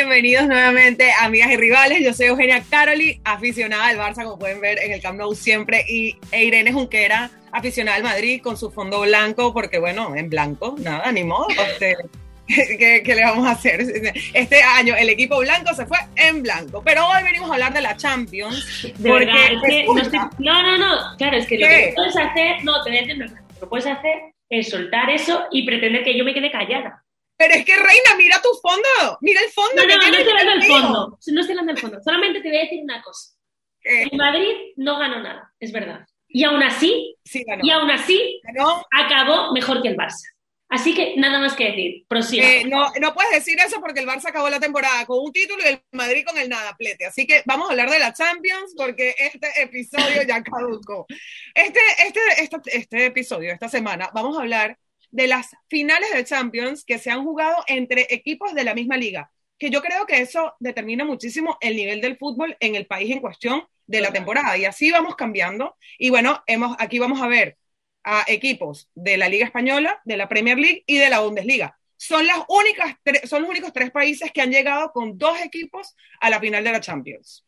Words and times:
Bienvenidos 0.00 0.46
nuevamente, 0.46 1.10
amigas 1.22 1.50
y 1.52 1.56
rivales. 1.56 2.04
Yo 2.04 2.12
soy 2.12 2.26
Eugenia 2.26 2.62
Caroli, 2.68 3.18
aficionada 3.24 3.86
al 3.86 3.96
Barça, 3.96 4.24
como 4.24 4.38
pueden 4.38 4.60
ver 4.60 4.78
en 4.78 4.92
el 4.92 5.00
Camp 5.00 5.18
Nou 5.18 5.34
siempre, 5.34 5.86
y 5.88 6.18
e 6.32 6.44
Irene 6.44 6.70
Junquera, 6.70 7.30
aficionada 7.50 7.96
al 7.96 8.02
Madrid, 8.02 8.42
con 8.42 8.58
su 8.58 8.70
fondo 8.70 9.00
blanco, 9.00 9.54
porque 9.54 9.78
bueno, 9.78 10.14
en 10.14 10.28
blanco, 10.28 10.76
nada, 10.78 11.10
ni 11.12 11.24
modo. 11.24 11.46
Este, 11.48 11.96
¿qué, 12.46 13.02
¿Qué 13.02 13.14
le 13.14 13.24
vamos 13.24 13.46
a 13.48 13.52
hacer? 13.52 13.80
Este 14.34 14.62
año 14.62 14.94
el 14.98 15.08
equipo 15.08 15.38
blanco 15.38 15.72
se 15.72 15.86
fue 15.86 15.96
en 16.16 16.42
blanco, 16.42 16.82
pero 16.84 17.06
hoy 17.08 17.22
venimos 17.22 17.48
a 17.48 17.54
hablar 17.54 17.72
de 17.72 17.80
la 17.80 17.96
Champions. 17.96 18.82
De 18.82 19.08
porque 19.08 19.24
verdad, 19.24 19.52
es 19.54 19.62
que 19.62 19.84
no, 19.86 19.98
estoy- 19.98 20.18
no, 20.40 20.62
no, 20.62 20.76
no, 20.76 21.16
claro, 21.16 21.38
es 21.38 21.46
que 21.46 21.56
lo 21.56 21.66
¿Qué? 21.66 21.74
que 21.74 21.92
puedes 21.96 22.16
hacer, 22.18 22.62
no, 22.64 22.82
te 22.82 22.90
voy 22.90 22.98
a 22.98 23.00
decir 23.00 23.16
una 23.16 23.28
cosa, 23.28 23.42
lo 23.54 23.60
que 23.60 23.66
puedes 23.66 23.86
hacer 23.86 24.14
es 24.50 24.68
soltar 24.68 25.08
eso 25.08 25.44
y 25.50 25.64
pretender 25.64 26.04
que 26.04 26.18
yo 26.18 26.22
me 26.22 26.34
quede 26.34 26.50
callada. 26.50 27.02
Pero 27.36 27.54
es 27.54 27.64
que, 27.64 27.76
Reina, 27.76 28.16
mira 28.16 28.40
tu 28.42 28.48
fondo, 28.62 29.18
mira 29.20 29.40
el 29.42 29.50
fondo. 29.50 29.74
No, 29.76 29.82
que 29.82 29.88
no, 29.88 29.94
no 29.94 30.00
tiene 30.00 30.16
estoy 30.18 30.32
hablando 30.32 30.52
del 30.52 30.70
fondo, 30.72 31.08
no 31.08 31.40
estoy 31.40 31.52
hablando 31.52 31.72
del 31.72 31.80
fondo, 31.80 32.00
solamente 32.02 32.40
te 32.40 32.48
voy 32.48 32.58
a 32.58 32.62
decir 32.62 32.80
una 32.82 33.02
cosa. 33.02 33.34
Eh, 33.84 34.08
El 34.10 34.18
Madrid 34.18 34.54
no 34.76 34.98
ganó 34.98 35.20
nada, 35.20 35.52
es 35.60 35.72
verdad. 35.72 36.06
Y 36.28 36.44
aún 36.44 36.62
así, 36.62 37.16
sí, 37.24 37.44
ganó. 37.46 37.62
y 37.64 37.70
aún 37.70 37.90
así, 37.90 38.40
Ganó. 38.42 38.84
acabó 38.90 39.52
mejor 39.52 39.80
que 39.82 39.88
el 39.88 39.96
Barça. 39.96 40.24
Así 40.68 40.94
que 40.94 41.14
nada 41.16 41.38
más 41.38 41.54
que 41.54 41.66
decir, 41.66 42.04
prosiga. 42.08 42.44
Eh, 42.44 42.64
no, 42.64 42.90
no 43.00 43.14
puedes 43.14 43.30
decir 43.30 43.56
eso 43.64 43.80
porque 43.80 44.00
el 44.00 44.06
Barça 44.08 44.30
acabó 44.30 44.50
la 44.50 44.58
temporada 44.58 45.06
con 45.06 45.20
un 45.20 45.32
título 45.32 45.62
y 45.64 45.68
el 45.68 45.82
Madrid 45.92 46.24
con 46.26 46.36
el 46.38 46.48
nada, 46.48 46.74
plete. 46.76 47.06
Así 47.06 47.24
que 47.24 47.42
vamos 47.46 47.68
a 47.68 47.70
hablar 47.70 47.88
de 47.88 48.00
la 48.00 48.12
Champions 48.12 48.74
porque 48.76 49.14
este 49.16 49.48
episodio 49.62 50.22
ya 50.26 50.42
caducó. 50.42 51.06
Este, 51.54 51.78
este, 52.04 52.20
este, 52.38 52.56
este 52.76 53.06
episodio, 53.06 53.52
esta 53.52 53.68
semana, 53.68 54.10
vamos 54.12 54.36
a 54.36 54.40
hablar 54.40 54.76
de 55.16 55.28
las 55.28 55.56
finales 55.68 56.12
de 56.12 56.26
Champions 56.26 56.84
que 56.84 56.98
se 56.98 57.10
han 57.10 57.24
jugado 57.24 57.56
entre 57.68 58.06
equipos 58.10 58.52
de 58.52 58.64
la 58.64 58.74
misma 58.74 58.98
liga. 58.98 59.32
Que 59.58 59.70
yo 59.70 59.80
creo 59.80 60.04
que 60.04 60.18
eso 60.18 60.52
determina 60.60 61.06
muchísimo 61.06 61.56
el 61.62 61.74
nivel 61.74 62.02
del 62.02 62.18
fútbol 62.18 62.54
en 62.60 62.74
el 62.74 62.86
país 62.86 63.10
en 63.10 63.20
cuestión 63.20 63.64
de 63.86 64.02
la 64.02 64.12
temporada. 64.12 64.58
Y 64.58 64.66
así 64.66 64.90
vamos 64.90 65.16
cambiando. 65.16 65.74
Y 65.98 66.10
bueno, 66.10 66.44
hemos, 66.46 66.76
aquí 66.78 66.98
vamos 66.98 67.22
a 67.22 67.28
ver 67.28 67.56
a 68.04 68.26
equipos 68.28 68.90
de 68.94 69.16
la 69.16 69.30
Liga 69.30 69.46
Española, 69.46 70.02
de 70.04 70.18
la 70.18 70.28
Premier 70.28 70.58
League 70.58 70.84
y 70.86 70.98
de 70.98 71.08
la 71.08 71.20
Bundesliga. 71.20 71.78
Son, 71.96 72.26
las 72.26 72.40
únicas 72.48 72.96
son 73.24 73.40
los 73.40 73.50
únicos 73.50 73.72
tres 73.72 73.90
países 73.90 74.30
que 74.32 74.42
han 74.42 74.50
llegado 74.50 74.92
con 74.92 75.16
dos 75.16 75.40
equipos 75.40 75.96
a 76.20 76.28
la 76.28 76.40
final 76.40 76.62
de 76.62 76.72
la 76.72 76.80
Champions. 76.82 77.45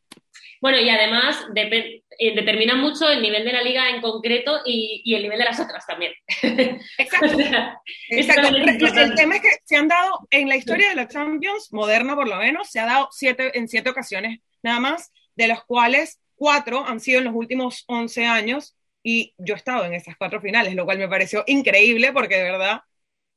Bueno, 0.61 0.78
y 0.78 0.88
además 0.88 1.47
eh, 1.55 2.34
determina 2.34 2.74
mucho 2.74 3.08
el 3.08 3.22
nivel 3.22 3.44
de 3.44 3.52
la 3.52 3.62
liga 3.62 3.91
en 3.91 4.00
concreto 4.00 4.60
y, 4.64 5.02
y 5.05 5.14
el 5.14 5.22
nivel 5.22 5.38
de 5.38 5.44
las 5.44 5.60
otras 5.60 5.86
también. 5.86 6.12
Exacto. 6.98 7.36
O 7.36 7.38
sea, 7.38 7.80
El 8.10 9.14
tema 9.14 9.36
es 9.36 9.42
que 9.42 9.50
se 9.64 9.77
han 9.77 9.88
dado, 9.88 10.27
en 10.30 10.48
la 10.48 10.56
historia 10.56 10.88
de 10.88 10.97
la 10.97 11.08
Champions, 11.08 11.72
moderna 11.72 12.14
por 12.16 12.28
lo 12.28 12.36
menos, 12.36 12.70
se 12.70 12.80
ha 12.80 12.86
dado 12.86 13.08
siete, 13.12 13.56
en 13.56 13.69
siete 13.69 13.91
ocasiones 13.91 14.41
nada 14.62 14.80
más, 14.80 15.12
de 15.36 15.47
las 15.47 15.62
cuales 15.64 16.20
cuatro 16.34 16.84
han 16.84 17.00
sido 17.00 17.19
en 17.19 17.27
los 17.27 17.34
últimos 17.34 17.84
11 17.86 18.27
años 18.27 18.77
y 19.03 19.34
yo 19.38 19.55
he 19.55 19.56
estado 19.56 19.84
en 19.84 19.94
esas 19.94 20.16
cuatro 20.16 20.41
finales, 20.41 20.75
lo 20.75 20.84
cual 20.84 20.98
me 20.98 21.08
pareció 21.08 21.44
increíble 21.47 22.12
porque 22.12 22.36
de 22.36 22.42
verdad, 22.42 22.80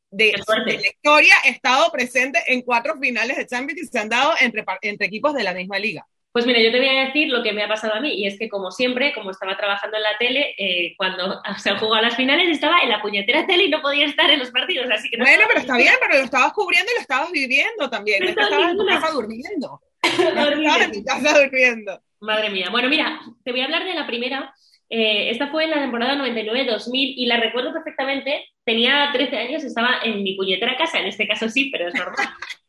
de, 0.09 0.33
la 0.66 0.73
historia 0.73 1.33
he 1.45 1.49
estado 1.49 1.91
presente 1.91 2.39
en 2.47 2.61
cuatro 2.63 2.97
finales 2.99 3.38
de 3.38 3.45
Champions 3.45 3.81
y 3.81 3.85
se 3.85 3.99
han 3.99 4.09
dado 4.09 4.33
entre 4.39 4.66
equipos 5.05 5.33
de 5.33 5.43
la 5.43 5.53
misma 5.53 5.79
liga. 5.79 6.05
Pues 6.31 6.45
mira, 6.45 6.61
yo 6.61 6.71
te 6.71 6.77
voy 6.77 6.87
a 6.87 7.05
decir 7.05 7.27
lo 7.27 7.43
que 7.43 7.51
me 7.51 7.63
ha 7.63 7.67
pasado 7.67 7.93
a 7.93 7.99
mí, 7.99 8.13
y 8.13 8.25
es 8.25 8.39
que 8.39 8.47
como 8.47 8.71
siempre, 8.71 9.13
como 9.13 9.31
estaba 9.31 9.57
trabajando 9.57 9.97
en 9.97 10.03
la 10.03 10.17
tele, 10.17 10.55
eh, 10.57 10.93
cuando 10.97 11.41
se 11.57 11.69
han 11.69 11.77
jugado 11.77 12.03
las 12.03 12.15
finales 12.15 12.49
estaba 12.49 12.81
en 12.81 12.89
la 12.89 13.01
puñetera 13.01 13.45
tele 13.45 13.65
y 13.65 13.69
no 13.69 13.81
podía 13.81 14.05
estar 14.05 14.29
en 14.29 14.39
los 14.39 14.51
partidos, 14.51 14.89
así 14.89 15.09
que 15.09 15.17
no 15.17 15.25
Bueno, 15.25 15.43
pero 15.47 15.59
está 15.59 15.75
bien, 15.75 15.93
pero 15.99 16.17
lo 16.19 16.23
estabas 16.23 16.53
cubriendo 16.53 16.89
y 16.91 16.95
lo 16.95 17.01
estabas 17.01 17.31
viviendo 17.31 17.89
también. 17.89 18.23
No 18.23 18.31
No, 18.33 18.41
estabas 18.44 18.72
en 18.72 18.78
tu 18.78 18.85
casa 18.85 19.11
durmiendo. 19.11 19.81
No 20.01 20.50
estabas 20.50 20.81
en 20.81 20.91
tu 20.91 21.03
casa 21.03 21.39
durmiendo. 21.39 22.01
Madre 22.22 22.50
mía. 22.50 22.69
Bueno, 22.72 22.89
mira, 22.89 23.19
te 23.44 23.51
voy 23.51 23.61
a 23.61 23.66
hablar 23.66 23.83
de 23.83 23.94
la 23.94 24.07
primera. 24.07 24.53
Eh, 24.89 25.29
esta 25.29 25.50
fue 25.50 25.63
en 25.66 25.72
la 25.72 25.79
temporada 25.79 26.16
99-2000 26.16 26.89
y 26.94 27.25
la 27.25 27.38
recuerdo 27.38 27.72
perfectamente. 27.72 28.45
Tenía 28.63 29.09
13 29.13 29.38
años, 29.38 29.63
estaba 29.63 30.00
en 30.03 30.22
mi 30.22 30.35
puñetera 30.35 30.75
casa, 30.77 31.00
en 31.00 31.07
este 31.07 31.27
caso 31.27 31.50
sí, 31.50 31.69
pero 31.72 31.88
es 31.88 31.94
normal. 31.94 32.27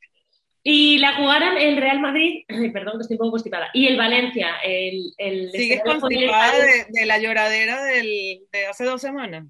Y 0.64 0.98
la 0.98 1.16
jugaron 1.16 1.56
el 1.58 1.76
Real 1.76 2.00
Madrid, 2.00 2.44
perdón 2.72 2.98
que 2.98 3.02
estoy 3.02 3.14
un 3.16 3.18
poco 3.18 3.30
constipada, 3.32 3.68
y 3.74 3.86
el 3.86 3.96
Valencia. 3.96 4.56
El, 4.64 5.12
el 5.18 5.50
Sigues 5.50 5.82
constipada 5.84 6.58
de, 6.58 6.86
de 6.88 7.06
la 7.06 7.18
lloradera 7.18 7.82
del, 7.84 8.46
de 8.52 8.66
hace 8.66 8.84
dos 8.84 9.00
semanas. 9.00 9.44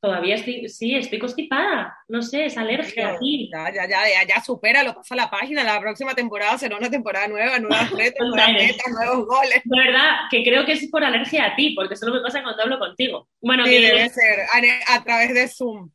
Todavía 0.00 0.34
estoy, 0.34 0.68
sí, 0.68 0.94
estoy 0.94 1.18
constipada. 1.18 1.96
No 2.08 2.20
sé, 2.20 2.44
es 2.44 2.58
alergia 2.58 3.12
aquí. 3.12 3.48
Ya, 3.50 3.72
ya, 3.72 3.88
ya, 3.88 4.00
ya, 4.06 4.28
ya 4.36 4.42
supera, 4.42 4.82
lo 4.82 4.94
pasa 4.94 5.16
la 5.16 5.30
página. 5.30 5.64
La 5.64 5.80
próxima 5.80 6.14
temporada 6.14 6.58
será 6.58 6.76
una 6.76 6.90
temporada 6.90 7.26
nueva, 7.26 7.58
nuevas 7.58 7.90
retos, 7.96 8.28
nuevas 8.28 8.52
metas, 8.52 8.92
nuevos 8.92 9.26
goles. 9.26 9.62
De 9.64 9.78
verdad, 9.80 10.10
que 10.30 10.42
creo 10.44 10.66
que 10.66 10.72
es 10.72 10.86
por 10.90 11.02
alergia 11.02 11.46
a 11.46 11.56
ti, 11.56 11.70
porque 11.74 11.96
solo 11.96 12.12
me 12.12 12.20
pasa 12.20 12.42
cuando 12.42 12.62
hablo 12.62 12.78
contigo. 12.78 13.28
Bueno, 13.40 13.64
Sí, 13.64 13.70
que 13.70 13.80
debe 13.80 14.08
ser 14.10 14.40
a, 14.40 14.94
a 14.94 15.04
través 15.04 15.32
de 15.32 15.48
Zoom. 15.48 15.90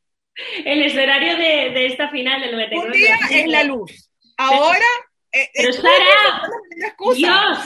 el 0.66 0.82
escenario 0.82 1.36
de, 1.38 1.70
de 1.72 1.86
esta 1.86 2.10
final 2.10 2.42
del 2.42 2.52
99 2.54 2.88
Un 2.88 2.92
día 2.94 3.16
es 3.32 3.48
la 3.48 3.64
luz. 3.64 4.09
Ahora. 4.40 4.86
eh, 5.32 5.50
Pero 5.54 5.70
eh, 5.70 5.74
Sara, 5.74 6.50
una 6.76 6.88
excusa. 6.88 7.18
Dios, 7.18 7.60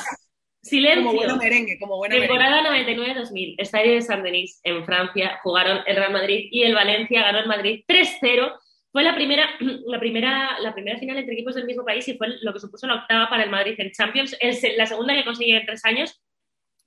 silencio. 0.62 1.04
Como 1.04 1.16
bueno 1.16 1.38
merengue, 1.38 1.78
como 1.80 1.98
buena. 1.98 2.16
Temporada 2.16 2.64
99-2000, 2.64 3.56
Estadio 3.58 3.94
de 3.94 4.02
San 4.02 4.24
Denis 4.24 4.60
en 4.64 4.84
Francia, 4.86 5.40
jugaron 5.44 5.82
el 5.86 5.96
Real 5.96 6.12
Madrid 6.12 6.48
y 6.52 6.64
el 6.64 6.74
Valencia 6.74 7.22
ganó 7.22 7.40
el 7.40 7.48
Madrid 7.48 7.84
3-0. 7.88 8.54
Fue 8.92 9.04
la 9.04 9.16
primera, 9.16 9.50
la, 9.88 10.00
primera, 10.00 10.60
la 10.60 10.74
primera 10.74 11.00
final 11.00 11.18
entre 11.18 11.34
equipos 11.34 11.56
del 11.56 11.66
mismo 11.66 11.86
país 11.86 12.08
y 12.08 12.18
fue 12.18 12.28
lo 12.42 12.54
que 12.54 12.60
supuso 12.60 12.88
la 12.88 12.96
octava 12.96 13.30
para 13.30 13.44
el 13.44 13.50
Madrid 13.50 13.76
en 13.78 13.92
Champions. 13.92 14.36
Es 14.40 14.64
la 14.78 14.86
segunda 14.86 15.14
que 15.14 15.26
conseguí 15.26 15.52
en 15.52 15.66
tres 15.66 15.86
años. 15.86 16.22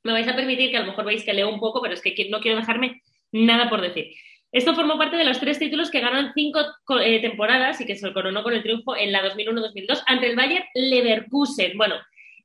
Me 0.02 0.12
vais 0.12 0.28
a 0.28 0.36
permitir 0.36 0.70
que 0.70 0.76
a 0.76 0.80
lo 0.80 0.86
mejor 0.86 1.04
veis 1.04 1.24
que 1.24 1.32
leo 1.32 1.48
un 1.48 1.58
poco, 1.58 1.80
pero 1.80 1.94
es 1.94 2.00
que 2.00 2.28
no 2.30 2.40
quiero 2.40 2.58
dejarme 2.58 3.02
nada 3.32 3.68
por 3.68 3.80
decir. 3.80 4.14
Esto 4.56 4.74
formó 4.74 4.96
parte 4.98 5.16
de 5.16 5.24
los 5.24 5.38
tres 5.38 5.58
títulos 5.58 5.90
que 5.90 6.00
ganó 6.00 6.18
en 6.18 6.32
cinco 6.32 6.60
co- 6.84 6.98
eh, 7.00 7.20
temporadas 7.20 7.80
y 7.80 7.86
que 7.86 7.94
se 7.94 8.12
coronó 8.12 8.42
con 8.42 8.54
el 8.54 8.62
triunfo 8.62 8.96
en 8.96 9.12
la 9.12 9.22
2001-2002 9.22 10.02
ante 10.06 10.26
el 10.30 10.36
Bayern 10.36 10.64
Leverkusen. 10.74 11.76
Bueno, 11.76 11.96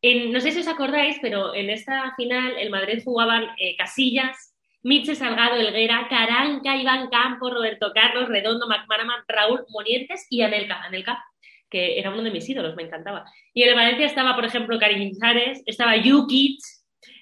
en- 0.01 0.31
no 0.31 0.39
sé 0.41 0.51
si 0.51 0.59
os 0.59 0.67
acordáis, 0.67 1.17
pero 1.22 1.55
en 1.55 1.69
esta 1.69 2.13
final 2.17 2.53
el 2.57 2.69
Madrid 2.69 3.01
jugaban 3.03 3.45
eh, 3.57 3.75
Casillas, 3.77 4.53
Mitche 4.83 5.16
Salgado, 5.16 5.55
Elguera, 5.55 6.07
Caranca, 6.09 6.75
Iván 6.75 7.09
Campos, 7.09 7.53
Roberto 7.53 7.91
Carlos, 7.94 8.28
Redondo, 8.28 8.67
McManaman, 8.67 9.23
Raúl 9.28 9.63
Monientes 9.69 10.25
y 10.29 10.41
Anelka, 10.41 10.81
Anelka, 10.81 11.23
que 11.69 11.99
era 11.99 12.09
uno 12.11 12.23
de 12.23 12.31
mis 12.31 12.49
ídolos, 12.49 12.75
me 12.75 12.83
encantaba. 12.83 13.23
Y 13.53 13.63
en 13.63 13.69
el 13.69 13.75
Valencia 13.75 14.05
estaba, 14.07 14.35
por 14.35 14.43
ejemplo, 14.45 14.78
Cariñizares, 14.79 15.61
estaba 15.66 15.93
Jukic, 16.03 16.59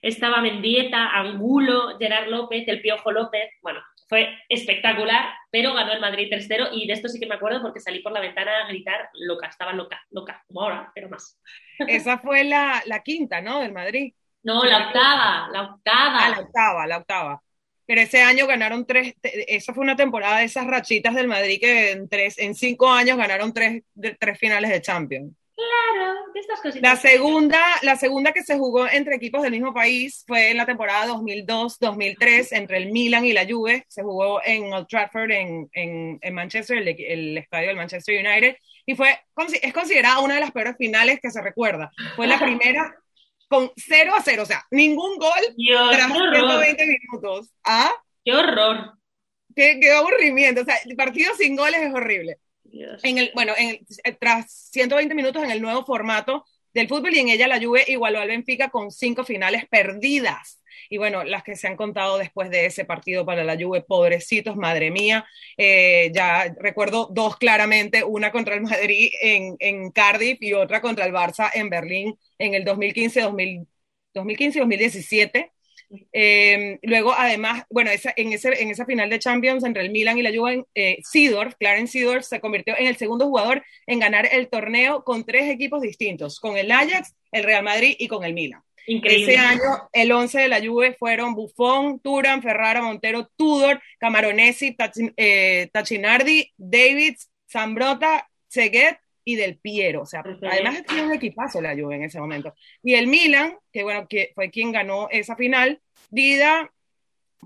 estaba 0.01 0.41
Mendieta, 0.41 1.09
Angulo, 1.11 1.97
Gerard 1.99 2.29
López, 2.29 2.63
el 2.67 2.81
Piojo 2.81 3.11
López. 3.11 3.49
Bueno, 3.61 3.81
fue 4.09 4.35
espectacular, 4.49 5.25
pero 5.51 5.73
ganó 5.73 5.93
el 5.93 6.01
Madrid 6.01 6.27
3-0 6.29 6.69
y 6.73 6.87
de 6.87 6.93
esto 6.93 7.07
sí 7.07 7.19
que 7.19 7.27
me 7.27 7.35
acuerdo 7.35 7.61
porque 7.61 7.79
salí 7.79 7.99
por 8.01 8.11
la 8.11 8.19
ventana 8.19 8.65
a 8.65 8.67
gritar 8.67 9.09
loca, 9.13 9.47
estaba 9.47 9.71
loca, 9.71 10.01
loca, 10.09 10.43
como 10.47 10.63
ahora, 10.63 10.91
pero 10.95 11.09
más. 11.09 11.39
Esa 11.87 12.17
fue 12.17 12.43
la, 12.43 12.81
la 12.87 13.01
quinta, 13.01 13.39
¿no? 13.39 13.59
Del 13.59 13.71
Madrid. 13.71 14.13
No, 14.43 14.63
la 14.63 14.87
octava, 14.87 15.49
la 15.51 15.61
octava. 15.63 16.25
Ah, 16.25 16.29
la 16.29 16.39
octava, 16.39 16.87
la 16.87 16.97
octava. 16.97 17.43
Pero 17.85 18.01
ese 18.01 18.21
año 18.21 18.45
ganaron 18.47 18.85
tres, 18.85 19.15
esa 19.23 19.73
fue 19.73 19.83
una 19.83 19.95
temporada 19.95 20.39
de 20.39 20.45
esas 20.45 20.67
rachitas 20.67 21.15
del 21.15 21.27
Madrid 21.27 21.59
que 21.59 21.91
en 21.91 22.07
tres, 22.07 22.37
en 22.37 22.53
cinco 22.55 22.89
años 22.91 23.17
ganaron 23.17 23.51
tres, 23.53 23.83
de- 23.95 24.15
tres 24.15 24.37
finales 24.37 24.69
de 24.69 24.81
Champions. 24.81 25.33
Claro, 25.59 26.13
de 26.33 26.39
estas 26.39 26.59
La 26.59 26.63
cositas. 26.63 27.01
segunda, 27.01 27.59
la 27.81 27.95
segunda 27.97 28.31
que 28.31 28.43
se 28.43 28.57
jugó 28.57 28.87
entre 28.87 29.15
equipos 29.15 29.41
del 29.41 29.51
mismo 29.51 29.73
país 29.73 30.23
fue 30.25 30.51
en 30.51 30.57
la 30.57 30.65
temporada 30.65 31.07
2002-2003 31.07 32.47
entre 32.51 32.77
el 32.77 32.91
Milan 32.91 33.25
y 33.25 33.33
la 33.33 33.45
Juve. 33.45 33.85
Se 33.89 34.01
jugó 34.03 34.41
en 34.43 34.71
Old 34.71 34.87
Trafford, 34.87 35.31
en, 35.31 35.69
en, 35.73 36.17
en 36.21 36.33
Manchester, 36.33 36.77
el, 36.77 36.87
el 36.87 37.37
estadio 37.37 37.67
del 37.67 37.77
Manchester 37.77 38.25
United. 38.25 38.55
Y 38.85 38.95
fue, 38.95 39.19
es 39.61 39.73
considerada 39.73 40.19
una 40.19 40.35
de 40.35 40.39
las 40.41 40.51
peores 40.51 40.75
finales 40.77 41.19
que 41.21 41.29
se 41.29 41.41
recuerda. 41.41 41.91
Fue 42.15 42.25
la 42.25 42.39
primera 42.39 42.95
con 43.49 43.71
0 43.75 44.13
a 44.15 44.21
0, 44.21 44.43
o 44.43 44.45
sea, 44.45 44.63
ningún 44.71 45.17
gol 45.17 45.55
Dios, 45.57 45.91
tras 45.91 46.07
qué 46.07 46.17
horror, 46.19 46.35
120 46.35 46.85
minutos. 46.85 47.49
¿Ah? 47.65 47.91
qué 48.23 48.33
horror. 48.33 48.93
Qué, 49.55 49.79
qué 49.81 49.91
aburrimiento. 49.91 50.61
O 50.61 50.65
sea, 50.65 50.75
el 50.85 50.95
partido 50.95 51.33
sin 51.35 51.55
goles 51.55 51.81
es 51.81 51.93
horrible. 51.93 52.37
En 53.03 53.17
el, 53.17 53.31
bueno, 53.33 53.53
en 53.57 53.85
el- 54.03 54.17
tras 54.19 54.51
120 54.71 55.15
minutos 55.15 55.43
en 55.43 55.51
el 55.51 55.61
nuevo 55.61 55.85
formato 55.85 56.45
del 56.73 56.87
fútbol 56.87 57.15
y 57.15 57.19
en 57.19 57.29
ella 57.29 57.47
la 57.47 57.59
Juve 57.61 57.83
igualó 57.87 58.19
al 58.19 58.27
Benfica 58.27 58.69
con 58.69 58.91
cinco 58.91 59.23
finales 59.23 59.65
perdidas. 59.69 60.61
Y 60.89 60.97
bueno, 60.97 61.23
las 61.23 61.43
que 61.43 61.55
se 61.55 61.67
han 61.67 61.75
contado 61.75 62.17
después 62.17 62.49
de 62.49 62.65
ese 62.65 62.85
partido 62.85 63.25
para 63.25 63.43
la 63.43 63.57
Juve, 63.59 63.81
pobrecitos, 63.81 64.55
madre 64.55 64.91
mía. 64.91 65.25
Eh, 65.57 66.11
ya 66.13 66.53
recuerdo 66.59 67.07
dos 67.11 67.37
claramente, 67.37 68.03
una 68.03 68.31
contra 68.31 68.55
el 68.55 68.61
Madrid 68.61 69.11
en, 69.21 69.55
en 69.59 69.91
Cardiff 69.91 70.37
y 70.41 70.53
otra 70.53 70.81
contra 70.81 71.05
el 71.05 71.13
Barça 71.13 71.49
en 71.53 71.69
Berlín 71.69 72.15
en 72.37 72.53
el 72.53 72.63
2015, 72.65 73.21
2000, 73.21 73.67
2015 74.13 74.59
2017 74.59 75.51
Eh, 76.13 76.77
luego, 76.83 77.13
además, 77.13 77.63
bueno, 77.69 77.89
esa, 77.91 78.13
en, 78.15 78.31
ese, 78.33 78.61
en 78.61 78.69
esa 78.69 78.85
final 78.85 79.09
de 79.09 79.19
Champions 79.19 79.63
entre 79.63 79.81
el 79.83 79.91
Milan 79.91 80.17
y 80.17 80.21
la 80.21 80.31
Juve, 80.31 80.65
eh, 80.75 80.99
Seedorf, 81.03 81.55
Clarence 81.59 81.93
Seedorf, 81.93 82.25
se 82.25 82.39
convirtió 82.39 82.75
en 82.77 82.87
el 82.87 82.97
segundo 82.97 83.25
jugador 83.25 83.63
en 83.87 83.99
ganar 83.99 84.27
el 84.31 84.49
torneo 84.49 85.03
con 85.03 85.25
tres 85.25 85.49
equipos 85.49 85.81
distintos, 85.81 86.39
con 86.39 86.57
el 86.57 86.71
Ajax, 86.71 87.15
el 87.31 87.43
Real 87.43 87.63
Madrid 87.63 87.95
y 87.97 88.07
con 88.07 88.23
el 88.23 88.33
Milan. 88.33 88.61
Increíble. 88.87 89.33
Ese 89.33 89.37
año, 89.37 89.89
el 89.93 90.11
11 90.11 90.39
de 90.39 90.47
la 90.47 90.65
Juve 90.65 90.95
fueron 90.97 91.35
Buffon, 91.35 91.99
Turan, 91.99 92.41
Ferrara, 92.41 92.81
Montero, 92.81 93.29
Tudor, 93.35 93.81
Camaronesi, 93.99 94.75
eh, 95.15 95.69
Tachinardi, 95.71 96.51
Davids, 96.57 97.29
Zambrota, 97.47 98.27
Seguet 98.47 98.99
y 99.29 99.35
Del 99.35 99.57
Piero. 99.57 100.01
O 100.01 100.05
sea, 100.05 100.23
además 100.23 100.83
tenía 100.85 101.03
un 101.03 101.13
equipazo 101.13 101.61
la 101.61 101.75
Juve 101.75 101.95
en 101.95 102.03
ese 102.03 102.19
momento. 102.19 102.53
Y 102.83 102.95
el 102.95 103.07
Milan, 103.07 103.57
que 103.71 103.83
bueno, 103.83 104.07
que 104.07 104.31
fue 104.33 104.49
quien 104.49 104.71
ganó 104.71 105.07
esa 105.11 105.35
final, 105.35 105.81
Dida, 106.09 106.71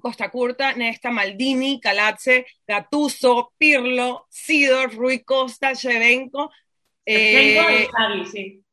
Costa 0.01 0.29
Curta, 0.29 0.73
Nesta, 0.73 1.11
Maldini, 1.11 1.79
Calazze, 1.79 2.45
Gattuso, 2.67 3.53
Pirlo, 3.57 4.27
Sidor, 4.29 4.95
Rui 4.95 5.19
Costa, 5.23 5.73
Shevenko. 5.73 6.51
Eh, 7.05 7.87
sí. 8.31 8.63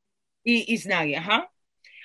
Y 0.45 0.73
Isnaghi, 0.73 1.17
ajá. 1.17 1.51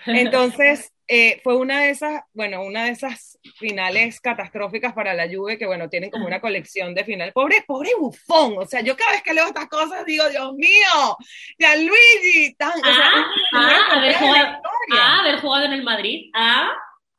Entonces, 0.06 0.92
eh, 1.08 1.40
fue 1.44 1.56
una 1.56 1.82
de 1.82 1.92
esas, 1.92 2.24
bueno, 2.34 2.64
una 2.64 2.86
de 2.86 2.92
esas 2.92 3.38
finales 3.58 4.20
catastróficas 4.20 4.94
para 4.94 5.14
la 5.14 5.28
Juve 5.28 5.58
que, 5.58 5.68
bueno, 5.68 5.88
tienen 5.88 6.10
como 6.10 6.26
una 6.26 6.42
colección 6.42 6.96
de 6.96 7.04
final. 7.04 7.32
Pobre, 7.32 7.64
pobre 7.68 7.92
bufón, 8.00 8.58
o 8.58 8.66
sea, 8.66 8.82
yo 8.82 8.98
cada 8.98 9.12
vez 9.12 9.22
que 9.22 9.34
leo 9.34 9.46
estas 9.46 9.68
cosas 9.68 10.06
digo, 10.06 10.28
Dios 10.30 10.54
mío, 10.54 11.18
ya 11.60 11.76
Luigi, 11.76 12.56
tan, 12.56 12.72
ah, 12.84 12.90
o 12.90 12.94
sea, 12.94 13.12
ah, 13.54 13.98
haber 13.98 14.16
jugado, 14.16 14.62
ah, 14.94 15.20
haber 15.20 15.40
jugado 15.42 15.66
en 15.66 15.74
el 15.74 15.84
Madrid, 15.84 16.32
ah, 16.34 16.72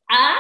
ah. 0.09 0.37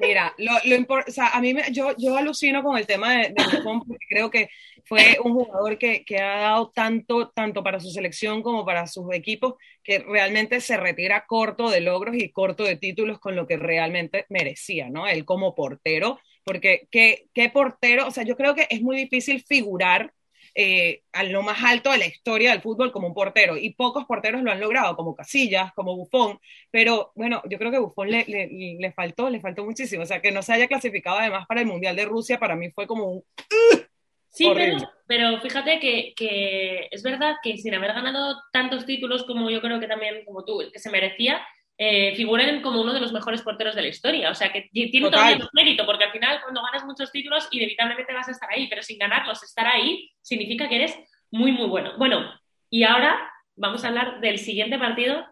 Mira, 0.00 0.34
lo, 0.36 0.52
lo 0.64 0.76
o 0.94 1.10
sea, 1.10 1.28
a 1.28 1.40
mí 1.40 1.54
me, 1.54 1.70
yo, 1.72 1.94
yo 1.96 2.16
alucino 2.16 2.62
con 2.62 2.76
el 2.76 2.86
tema 2.86 3.12
de, 3.14 3.32
de 3.34 3.44
Buffon 3.44 3.80
porque 3.86 4.06
creo 4.08 4.30
que 4.30 4.50
fue 4.86 5.18
un 5.24 5.34
jugador 5.34 5.78
que, 5.78 6.04
que, 6.04 6.18
ha 6.18 6.40
dado 6.40 6.70
tanto, 6.70 7.30
tanto 7.30 7.62
para 7.62 7.80
su 7.80 7.90
selección 7.90 8.42
como 8.42 8.64
para 8.64 8.86
sus 8.86 9.12
equipos, 9.12 9.54
que 9.82 10.00
realmente 10.00 10.60
se 10.60 10.76
retira 10.76 11.26
corto 11.26 11.70
de 11.70 11.80
logros 11.80 12.16
y 12.16 12.30
corto 12.30 12.64
de 12.64 12.76
títulos 12.76 13.18
con 13.18 13.36
lo 13.36 13.46
que 13.46 13.56
realmente 13.56 14.26
merecía, 14.28 14.88
¿no? 14.90 15.06
Él 15.06 15.24
como 15.24 15.54
portero, 15.54 16.18
porque 16.44 16.88
qué, 16.90 17.28
qué 17.34 17.50
portero, 17.50 18.06
o 18.06 18.10
sea, 18.10 18.24
yo 18.24 18.36
creo 18.36 18.54
que 18.54 18.66
es 18.70 18.82
muy 18.82 18.96
difícil 18.96 19.42
figurar 19.42 20.12
eh, 20.54 21.02
a 21.12 21.22
lo 21.22 21.42
más 21.42 21.62
alto 21.62 21.92
de 21.92 21.98
la 21.98 22.06
historia 22.06 22.50
del 22.50 22.60
fútbol 22.60 22.92
como 22.92 23.08
un 23.08 23.14
portero. 23.14 23.56
Y 23.56 23.74
pocos 23.74 24.04
porteros 24.06 24.42
lo 24.42 24.50
han 24.50 24.60
logrado, 24.60 24.96
como 24.96 25.14
Casillas, 25.14 25.72
como 25.74 25.96
Buffon. 25.96 26.38
Pero 26.70 27.12
bueno, 27.14 27.42
yo 27.48 27.58
creo 27.58 27.70
que 27.70 27.78
Buffon 27.78 28.10
le, 28.10 28.24
le, 28.26 28.48
le, 28.78 28.92
faltó, 28.92 29.30
le 29.30 29.40
faltó 29.40 29.64
muchísimo. 29.64 30.02
O 30.02 30.06
sea, 30.06 30.20
que 30.20 30.32
no 30.32 30.42
se 30.42 30.52
haya 30.52 30.68
clasificado 30.68 31.18
además 31.18 31.46
para 31.46 31.60
el 31.60 31.66
Mundial 31.66 31.96
de 31.96 32.04
Rusia, 32.04 32.38
para 32.38 32.56
mí 32.56 32.70
fue 32.72 32.86
como 32.86 33.04
un... 33.04 33.18
¡Uh! 33.18 33.89
Sí, 34.30 34.48
pero, 34.54 34.78
pero, 35.06 35.40
fíjate 35.40 35.80
que, 35.80 36.12
que, 36.16 36.88
es 36.90 37.02
verdad 37.02 37.36
que 37.42 37.56
sin 37.56 37.74
haber 37.74 37.92
ganado 37.92 38.40
tantos 38.52 38.86
títulos 38.86 39.24
como 39.24 39.50
yo 39.50 39.60
creo 39.60 39.80
que 39.80 39.88
también, 39.88 40.24
como 40.24 40.44
tú, 40.44 40.62
que 40.72 40.78
se 40.78 40.90
merecía, 40.90 41.44
eh, 41.82 42.14
figuren 42.14 42.60
como 42.60 42.82
uno 42.82 42.92
de 42.92 43.00
los 43.00 43.10
mejores 43.10 43.40
porteros 43.40 43.74
de 43.74 43.80
la 43.80 43.88
historia. 43.88 44.30
O 44.30 44.34
sea, 44.34 44.52
que 44.52 44.68
tiene 44.70 45.00
Total. 45.00 45.38
todo 45.38 45.44
el 45.44 45.50
mérito, 45.54 45.86
porque 45.86 46.04
al 46.04 46.12
final 46.12 46.38
cuando 46.42 46.62
ganas 46.62 46.84
muchos 46.84 47.10
títulos, 47.10 47.48
inevitablemente 47.52 48.12
vas 48.12 48.28
a 48.28 48.32
estar 48.32 48.50
ahí, 48.52 48.68
pero 48.68 48.82
sin 48.82 48.98
ganarlos, 48.98 49.42
estar 49.42 49.66
ahí 49.66 50.10
significa 50.20 50.68
que 50.68 50.76
eres 50.76 50.94
muy, 51.30 51.52
muy 51.52 51.66
bueno. 51.68 51.96
Bueno, 51.96 52.30
y 52.68 52.84
ahora 52.84 53.18
vamos 53.56 53.82
a 53.82 53.88
hablar 53.88 54.20
del 54.20 54.38
siguiente 54.38 54.78
partido 54.78 55.26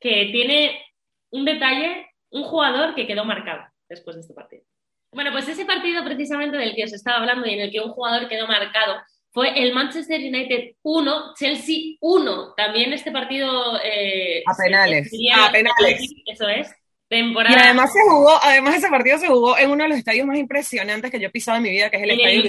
que 0.00 0.26
tiene 0.32 0.84
un 1.30 1.44
detalle, 1.44 2.08
un 2.30 2.42
jugador 2.42 2.96
que 2.96 3.06
quedó 3.06 3.24
marcado 3.24 3.62
después 3.88 4.16
de 4.16 4.22
este 4.22 4.34
partido. 4.34 4.64
Bueno, 5.12 5.30
pues 5.30 5.48
ese 5.48 5.64
partido 5.64 6.02
precisamente 6.04 6.56
del 6.56 6.74
que 6.74 6.84
os 6.84 6.92
estaba 6.92 7.18
hablando 7.18 7.46
y 7.46 7.54
en 7.54 7.60
el 7.60 7.70
que 7.70 7.80
un 7.80 7.92
jugador 7.92 8.28
quedó 8.28 8.46
marcado 8.46 8.96
fue 9.30 9.62
el 9.62 9.72
Manchester 9.72 10.20
United 10.20 10.74
1, 10.82 11.34
Chelsea 11.38 11.96
1. 12.00 12.54
También 12.54 12.92
este 12.92 13.10
partido... 13.10 13.78
Eh, 13.82 14.42
a 14.46 14.54
penales. 14.54 15.10
A 15.34 15.50
penales. 15.50 16.12
Eso 16.26 16.48
es. 16.48 16.70
Temporada. 17.08 17.54
Y 17.54 17.60
además 17.60 17.92
se 17.92 18.00
jugó, 18.08 18.30
además 18.42 18.76
ese 18.76 18.88
partido 18.88 19.18
se 19.18 19.28
jugó 19.28 19.58
en 19.58 19.70
uno 19.70 19.82
de 19.82 19.90
los 19.90 19.98
estadios 19.98 20.26
más 20.26 20.38
impresionantes 20.38 21.10
que 21.10 21.20
yo 21.20 21.28
he 21.28 21.30
pisado 21.30 21.58
en 21.58 21.62
mi 21.62 21.70
vida, 21.70 21.90
que 21.90 21.98
es 21.98 22.02
el 22.04 22.10
en 22.10 22.20
estadio 22.20 22.40
el 22.40 22.44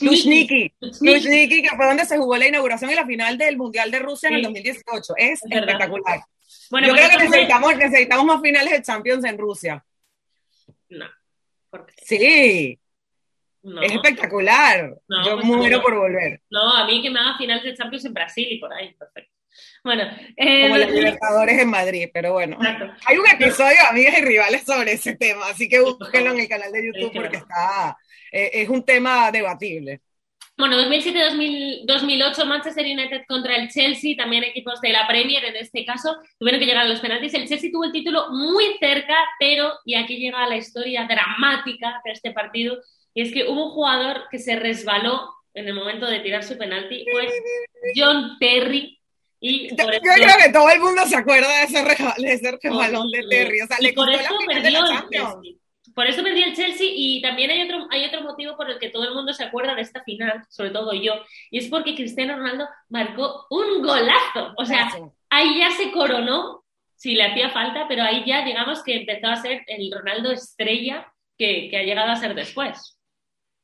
Luzhniki. 0.00 0.72
Luzhniki, 1.00 1.62
que 1.62 1.76
fue 1.76 1.86
donde 1.86 2.06
se 2.06 2.18
jugó 2.18 2.36
la 2.36 2.48
inauguración 2.48 2.90
y 2.90 2.94
la 2.96 3.06
final 3.06 3.38
del 3.38 3.56
Mundial 3.56 3.90
de 3.92 4.00
Rusia 4.00 4.28
sí. 4.28 4.34
en 4.34 4.38
el 4.38 4.44
2018. 4.44 5.14
Es, 5.16 5.44
es 5.44 5.52
espectacular. 5.52 6.24
Bueno, 6.70 6.88
yo 6.88 6.94
creo 6.94 7.08
que 7.08 7.18
necesitamos, 7.18 7.76
necesitamos 7.76 8.26
más 8.26 8.40
finales 8.40 8.72
de 8.72 8.82
Champions 8.82 9.24
en 9.24 9.38
Rusia. 9.38 9.84
No. 10.88 11.06
Porque... 11.70 11.94
Sí. 12.02 12.78
No. 13.62 13.82
Es 13.82 13.92
espectacular. 13.92 14.96
No, 15.06 15.24
Yo 15.24 15.34
pues 15.34 15.46
muero 15.46 15.78
no. 15.78 15.82
por 15.82 15.94
volver. 15.94 16.40
No, 16.50 16.72
a 16.72 16.86
mí 16.86 17.02
que 17.02 17.10
me 17.10 17.20
haga 17.20 17.36
finales 17.36 17.64
de 17.64 17.74
Champions 17.74 18.04
en 18.06 18.14
Brasil 18.14 18.46
y 18.50 18.58
por 18.58 18.72
ahí, 18.72 18.94
perfecto. 18.94 19.30
Bueno, 19.82 20.04
eh, 20.36 20.62
como 20.62 20.76
los 20.78 20.90
Libertadores 20.90 21.58
en 21.58 21.68
Madrid, 21.68 22.08
pero 22.12 22.32
bueno. 22.32 22.56
Exacto. 22.56 22.92
Hay 23.06 23.18
un 23.18 23.26
episodio, 23.26 23.76
amigas 23.88 24.18
y 24.18 24.22
rivales, 24.22 24.62
sobre 24.62 24.92
ese 24.92 25.16
tema, 25.16 25.48
así 25.48 25.68
que 25.68 25.80
búsquenlo 25.80 26.32
en 26.32 26.40
el 26.40 26.48
canal 26.48 26.72
de 26.72 26.86
YouTube 26.86 27.12
porque 27.12 27.38
está, 27.38 27.96
eh, 28.32 28.50
es 28.54 28.68
un 28.68 28.84
tema 28.84 29.30
debatible. 29.30 30.00
Bueno, 30.60 30.76
2007-2008, 30.76 32.44
Manchester 32.44 32.84
United 32.84 33.22
contra 33.26 33.56
el 33.56 33.70
Chelsea, 33.70 34.14
también 34.14 34.44
equipos 34.44 34.78
de 34.82 34.90
la 34.90 35.06
Premier 35.08 35.42
en 35.46 35.56
este 35.56 35.86
caso, 35.86 36.18
tuvieron 36.38 36.60
que 36.60 36.66
llegar 36.66 36.84
a 36.84 36.88
los 36.88 37.00
penaltis. 37.00 37.32
El 37.32 37.48
Chelsea 37.48 37.70
tuvo 37.72 37.84
el 37.84 37.92
título 37.92 38.30
muy 38.30 38.76
cerca, 38.78 39.16
pero, 39.38 39.72
y 39.86 39.94
aquí 39.94 40.18
llega 40.18 40.46
la 40.46 40.58
historia 40.58 41.06
dramática 41.08 42.02
de 42.04 42.12
este 42.12 42.32
partido, 42.32 42.78
y 43.14 43.22
es 43.22 43.32
que 43.32 43.48
hubo 43.48 43.68
un 43.68 43.70
jugador 43.72 44.24
que 44.30 44.38
se 44.38 44.54
resbaló 44.54 45.30
en 45.54 45.66
el 45.66 45.74
momento 45.74 46.06
de 46.06 46.20
tirar 46.20 46.44
su 46.44 46.58
penalti, 46.58 47.06
fue 47.10 47.28
John 47.96 48.36
Terry. 48.38 48.98
Y 49.40 49.70
yo, 49.70 49.76
creo 49.86 50.36
que 50.44 50.52
todo 50.52 50.68
el 50.68 50.80
mundo 50.80 51.06
se 51.06 51.16
acuerda 51.16 51.48
de 51.48 51.64
ese, 51.64 52.52
resbalón 52.62 53.10
de 53.10 53.22
Terry. 53.30 53.62
O 53.62 53.66
sea, 53.66 53.78
le 53.80 53.94
por 53.94 54.10
eso 54.10 54.34
perdió 54.46 54.84
el 54.84 55.08
Chelsea. 55.08 55.60
Por 55.94 56.06
eso 56.06 56.22
perdió 56.22 56.46
el 56.46 56.54
Chelsea 56.54 56.88
y 56.90 57.20
también 57.22 57.50
hay 57.50 57.62
otro, 57.62 57.86
hay 57.90 58.04
otro 58.04 58.22
motivo 58.22 58.56
por 58.56 58.70
el 58.70 58.78
que 58.78 58.90
todo 58.90 59.04
el 59.04 59.14
mundo 59.14 59.32
se 59.32 59.44
acuerda 59.44 59.74
de 59.74 59.82
esta 59.82 60.02
final, 60.04 60.44
sobre 60.48 60.70
todo 60.70 60.92
yo, 60.92 61.14
y 61.50 61.58
es 61.58 61.68
porque 61.68 61.94
Cristiano 61.94 62.36
Ronaldo 62.36 62.68
marcó 62.88 63.46
un 63.50 63.82
golazo. 63.82 64.54
O 64.56 64.64
sea, 64.64 64.90
ahí 65.28 65.58
ya 65.58 65.70
se 65.72 65.92
coronó, 65.92 66.64
si 66.96 67.14
le 67.14 67.24
hacía 67.24 67.50
falta, 67.50 67.86
pero 67.88 68.02
ahí 68.02 68.24
ya 68.26 68.44
digamos 68.44 68.82
que 68.82 68.96
empezó 68.96 69.28
a 69.28 69.36
ser 69.36 69.62
el 69.66 69.90
Ronaldo 69.92 70.32
estrella 70.32 71.12
que, 71.38 71.68
que 71.70 71.78
ha 71.78 71.82
llegado 71.82 72.10
a 72.10 72.16
ser 72.16 72.34
después. 72.34 72.98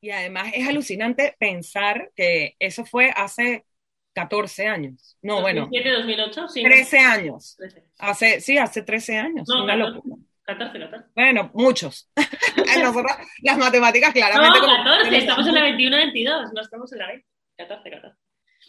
Y 0.01 0.11
además 0.11 0.51
es 0.53 0.67
alucinante 0.67 1.35
pensar 1.39 2.11
que 2.15 2.55
eso 2.59 2.85
fue 2.85 3.11
hace 3.15 3.65
14 4.13 4.67
años. 4.67 5.15
No, 5.21 5.41
2007, 5.41 5.89
bueno. 5.89 5.99
2008, 5.99 6.47
sí. 6.49 6.63
13 6.63 6.99
años. 6.99 7.55
13. 7.57 7.83
Hace, 7.99 8.41
sí, 8.41 8.57
hace 8.57 8.81
13 8.81 9.17
años. 9.17 9.47
No, 9.47 9.63
una 9.63 9.77
14, 9.77 9.95
locura. 9.95 10.15
14, 10.47 10.79
14. 10.79 11.05
Bueno, 11.13 11.51
muchos. 11.53 12.09
Nosotros, 12.81 13.11
las 13.41 13.57
matemáticas 13.57 14.13
claramente. 14.13 14.59
No, 14.59 14.83
14, 14.83 15.17
estamos 15.17 15.45
en 15.47 15.53
la 15.53 15.67
21-22, 15.67 16.53
no 16.53 16.61
estamos 16.61 16.93
en 16.93 16.99
la 16.99 17.07
20. 17.07 17.27
14, 17.57 17.89
14. 17.89 18.17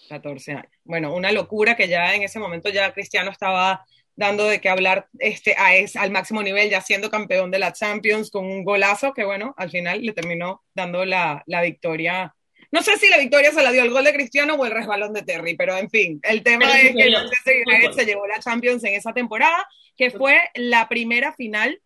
14 0.08 0.52
años. 0.52 0.73
Bueno, 0.82 1.14
una 1.14 1.30
locura 1.30 1.76
que 1.76 1.87
ya 1.87 2.14
en 2.14 2.23
ese 2.23 2.40
momento 2.40 2.68
ya 2.68 2.92
Cristiano 2.92 3.30
estaba 3.30 3.85
dando 4.16 4.47
de 4.47 4.61
qué 4.61 4.68
hablar 4.68 5.06
este, 5.20 5.54
a 5.56 5.76
es, 5.76 5.94
al 5.94 6.11
máximo 6.11 6.42
nivel, 6.42 6.68
ya 6.68 6.80
siendo 6.80 7.11
campeón 7.11 7.52
de 7.52 7.61
la 7.61 7.73
Champions 7.73 8.32
con 8.32 8.44
un 8.44 8.64
golazo 8.64 9.14
que, 9.14 9.25
bueno, 9.25 9.54
al 9.56 9.70
final 9.70 10.02
le 10.02 10.12
terminó 10.12 10.64
dando 10.75 11.04
la, 11.04 11.44
la 11.47 11.62
victoria. 11.62 12.35
No 12.73 12.82
sé 12.82 12.97
si 12.97 13.08
la 13.08 13.18
victoria 13.18 13.52
se 13.52 13.62
la 13.62 13.70
dio 13.70 13.85
el 13.85 13.90
gol 13.90 14.02
de 14.02 14.12
Cristiano 14.12 14.54
o 14.54 14.66
el 14.66 14.73
resbalón 14.73 15.12
de 15.12 15.23
Terry, 15.23 15.56
pero 15.56 15.76
en 15.76 15.88
fin, 15.88 16.18
el 16.25 16.42
tema 16.42 16.66
Pero 16.66 17.20
es 17.20 17.87
que 17.87 17.92
se 17.92 18.04
llevó 18.04 18.26
la 18.26 18.40
Champions 18.40 18.82
en 18.82 18.94
esa 18.94 19.12
temporada, 19.12 19.68
que 19.98 20.10
fue 20.12 20.40
la 20.54 20.88
primera 20.88 21.34
final 21.34 21.82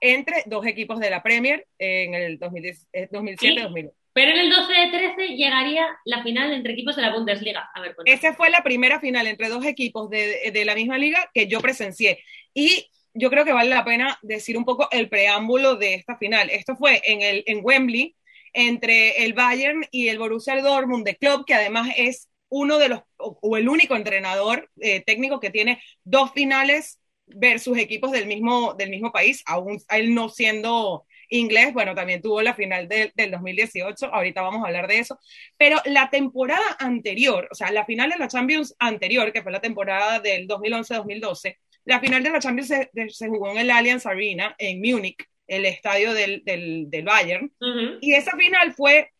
entre 0.00 0.44
dos 0.46 0.64
equipos 0.66 1.00
de 1.00 1.10
la 1.10 1.22
Premier 1.22 1.66
en 1.78 2.14
el 2.14 2.38
2007-2008. 2.38 3.92
Pero 4.12 4.30
en 4.30 4.38
el 4.38 4.52
12-13 4.52 5.36
llegaría 5.36 5.86
la 6.06 6.22
final 6.22 6.52
entre 6.52 6.72
equipos 6.72 6.96
de 6.96 7.02
la 7.02 7.12
Bundesliga. 7.12 7.68
A 7.74 7.80
ver. 7.82 7.94
Esa 8.06 8.32
fue 8.32 8.48
la 8.48 8.62
primera 8.62 8.98
final 8.98 9.26
entre 9.26 9.50
dos 9.50 9.66
equipos 9.66 10.08
de, 10.08 10.50
de, 10.54 10.64
la 10.64 10.74
misma 10.74 10.96
liga 10.96 11.30
que 11.34 11.48
yo 11.48 11.60
presencié. 11.60 12.20
Y 12.54 12.88
yo 13.12 13.28
creo 13.28 13.44
que 13.44 13.52
vale 13.52 13.68
la 13.68 13.84
pena 13.84 14.18
decir 14.22 14.56
un 14.56 14.64
poco 14.64 14.88
el 14.90 15.10
preámbulo 15.10 15.76
de 15.76 15.94
esta 15.94 16.16
final. 16.16 16.48
Esto 16.48 16.76
fue 16.76 17.02
en, 17.04 17.20
el, 17.20 17.44
en 17.46 17.60
Wembley 17.62 18.16
entre 18.54 19.24
el 19.24 19.34
Bayern 19.34 19.84
y 19.90 20.08
el 20.08 20.18
Borussia 20.18 20.60
Dortmund 20.62 21.04
de 21.04 21.16
Club, 21.16 21.44
que 21.44 21.52
además 21.52 21.90
es 21.96 22.30
uno 22.48 22.78
de 22.78 22.88
los, 22.88 23.00
o, 23.18 23.38
o 23.42 23.56
el 23.58 23.68
único 23.68 23.96
entrenador 23.96 24.70
eh, 24.80 25.02
técnico 25.04 25.40
que 25.40 25.50
tiene 25.50 25.82
dos 26.04 26.32
finales 26.32 27.00
versus 27.26 27.76
equipos 27.78 28.12
del 28.12 28.26
mismo, 28.26 28.74
del 28.74 28.90
mismo 28.90 29.12
país, 29.12 29.42
aún 29.46 29.80
él 29.90 30.14
no 30.14 30.28
siendo 30.28 31.04
inglés, 31.28 31.72
bueno, 31.72 31.94
también 31.94 32.22
tuvo 32.22 32.40
la 32.40 32.54
final 32.54 32.88
de, 32.88 33.12
del 33.14 33.32
2018, 33.32 34.06
ahorita 34.14 34.42
vamos 34.42 34.62
a 34.62 34.68
hablar 34.68 34.86
de 34.86 34.98
eso, 34.98 35.18
pero 35.56 35.80
la 35.84 36.08
temporada 36.10 36.76
anterior, 36.78 37.48
o 37.50 37.54
sea, 37.54 37.70
la 37.72 37.84
final 37.84 38.10
de 38.10 38.18
la 38.18 38.28
Champions 38.28 38.74
anterior, 38.78 39.32
que 39.32 39.42
fue 39.42 39.52
la 39.52 39.60
temporada 39.60 40.20
del 40.20 40.46
2011-2012, 40.46 41.56
la 41.84 42.00
final 42.00 42.22
de 42.22 42.30
la 42.30 42.40
Champions 42.40 42.68
se, 42.68 42.90
se 43.08 43.28
jugó 43.28 43.50
en 43.50 43.58
el 43.58 43.70
Allianz 43.70 44.06
Arena, 44.06 44.54
en 44.58 44.80
Múnich, 44.80 45.24
el 45.46 45.64
estadio 45.64 46.12
del, 46.12 46.44
del, 46.44 46.90
del 46.90 47.04
Bayern, 47.04 47.52
y 48.00 48.14
esa 48.14 48.36
final 48.36 48.74
fue 48.74 49.12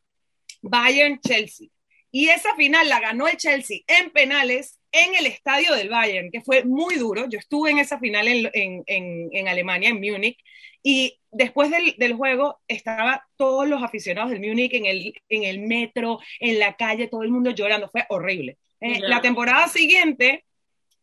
Bayern-Chelsea. 0.63 1.69
Y 2.11 2.29
esa 2.29 2.55
final 2.57 2.89
la 2.89 3.01
ganó 3.01 3.29
el 3.29 3.37
Chelsea 3.37 3.81
en 3.87 4.11
penales 4.11 4.81
en 5.05 5.15
el 5.15 5.27
estadio 5.27 5.75
del 5.75 5.91
Bayern, 5.91 6.31
que 6.31 6.41
fue 6.41 6.65
muy 6.65 6.97
duro. 6.97 7.29
Yo 7.29 7.39
estuve 7.39 7.71
en 7.71 7.79
esa 7.79 7.99
final 7.99 8.27
en, 8.29 8.51
en, 8.53 8.83
en, 8.87 9.29
en 9.33 9.49
Alemania, 9.49 9.91
en 9.91 10.01
Múnich, 10.01 10.39
y 10.83 11.19
después 11.31 11.71
del, 11.71 11.95
del, 11.99 12.15
juego 12.15 12.61
estaban 12.69 13.19
todos 13.37 13.69
los 13.69 13.83
aficionados 13.83 14.31
del 14.31 14.41
Múnich 14.41 14.73
en 14.73 14.87
el, 14.87 15.13
en 15.29 15.45
el 15.45 15.61
metro, 15.61 16.19
en 16.41 16.59
la 16.59 16.77
calle, 16.77 17.09
todo 17.09 17.23
el 17.23 17.31
mundo 17.31 17.51
llorando. 17.51 17.89
Fue 17.91 18.05
horrible. 18.09 18.59
Eh. 18.81 19.01
La 19.01 19.21
temporada 19.21 19.69
siguiente 19.69 20.45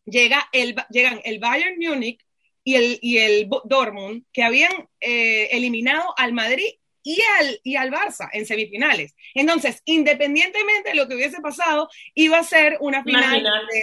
llega 0.05 0.47
el, 0.51 0.75
llegan 0.89 1.21
el 1.23 1.39
Bayern 1.39 1.75
Múnich 1.79 2.19
y 2.63 2.75
el, 2.75 2.99
y 3.01 3.17
el 3.17 3.49
Dortmund, 3.65 4.23
que 4.31 4.43
habían 4.43 4.71
eh, 4.99 5.49
eliminado 5.51 6.13
al 6.17 6.33
Madrid 6.33 6.69
y 7.03 7.21
al, 7.39 7.59
y 7.63 7.75
al 7.75 7.91
Barça 7.91 8.29
en 8.33 8.45
semifinales. 8.45 9.13
Entonces, 9.35 9.81
independientemente 9.85 10.89
de 10.89 10.95
lo 10.95 11.07
que 11.07 11.15
hubiese 11.15 11.41
pasado, 11.41 11.89
iba 12.15 12.39
a 12.39 12.43
ser 12.43 12.77
una 12.79 13.03
final. 13.03 13.43
de, 13.43 13.81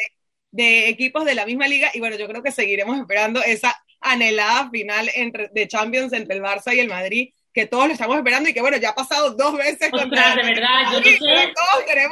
de 0.50 0.88
equipos 0.88 1.24
de 1.24 1.34
la 1.34 1.46
misma 1.46 1.68
liga. 1.68 1.90
Y 1.94 2.00
bueno, 2.00 2.16
yo 2.16 2.26
creo 2.28 2.42
que 2.42 2.52
seguiremos 2.52 2.98
esperando 2.98 3.42
esa 3.42 3.76
anhelada 4.00 4.70
final 4.70 5.10
entre, 5.14 5.48
de 5.52 5.68
Champions 5.68 6.12
entre 6.12 6.36
el 6.36 6.42
Barça 6.42 6.74
y 6.74 6.80
el 6.80 6.88
Madrid, 6.88 7.32
que 7.52 7.66
todos 7.66 7.86
lo 7.88 7.92
estamos 7.92 8.16
esperando 8.16 8.48
y 8.48 8.54
que 8.54 8.60
bueno, 8.60 8.76
ya 8.76 8.90
ha 8.90 8.94
pasado 8.94 9.34
dos 9.34 9.56
veces 9.56 9.90
contra 9.90 10.34
de 10.36 10.42
verdad, 10.44 10.92
yo 10.92 10.98
no 10.98 11.04
sé. 11.04 11.52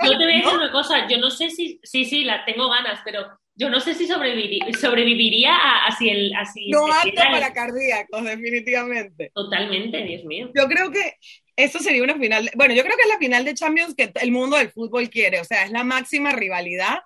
Yo 0.04 0.18
te 0.18 0.24
voy 0.24 0.32
a 0.34 0.36
decir 0.36 0.52
una 0.54 0.72
cosa, 0.72 1.06
yo 1.08 1.18
no 1.18 1.30
sé 1.30 1.50
si, 1.50 1.80
sí, 1.82 2.04
sí, 2.04 2.24
la 2.24 2.44
tengo 2.44 2.68
ganas, 2.68 3.00
pero 3.04 3.26
yo 3.54 3.68
no 3.70 3.80
sé 3.80 3.94
si 3.94 4.06
sobreviviría, 4.06 4.66
sobreviviría 4.80 5.54
a, 5.54 5.86
a 5.86 5.96
si 5.96 6.08
el, 6.10 6.34
a 6.34 6.44
si 6.44 6.70
No 6.70 6.86
apto 6.92 7.10
para 7.16 7.52
cardíacos, 7.52 8.24
definitivamente. 8.24 9.30
Totalmente, 9.34 10.02
Dios 10.02 10.24
mío. 10.24 10.50
Yo 10.54 10.66
creo 10.68 10.90
que 10.90 11.14
eso 11.56 11.78
sería 11.80 12.02
una 12.04 12.14
final. 12.16 12.44
de- 12.46 12.52
bueno, 12.54 12.74
yo 12.74 12.82
creo 12.84 12.96
que 12.96 13.02
es 13.02 13.08
la 13.08 13.18
final 13.18 13.44
de 13.44 13.54
Champions 13.54 13.94
que 13.96 14.12
el 14.20 14.30
mundo 14.30 14.56
del 14.56 14.70
fútbol 14.70 15.10
quiere. 15.10 15.40
O 15.40 15.44
sea, 15.44 15.64
es 15.64 15.70
la 15.72 15.82
máxima 15.84 16.32
rivalidad. 16.32 17.00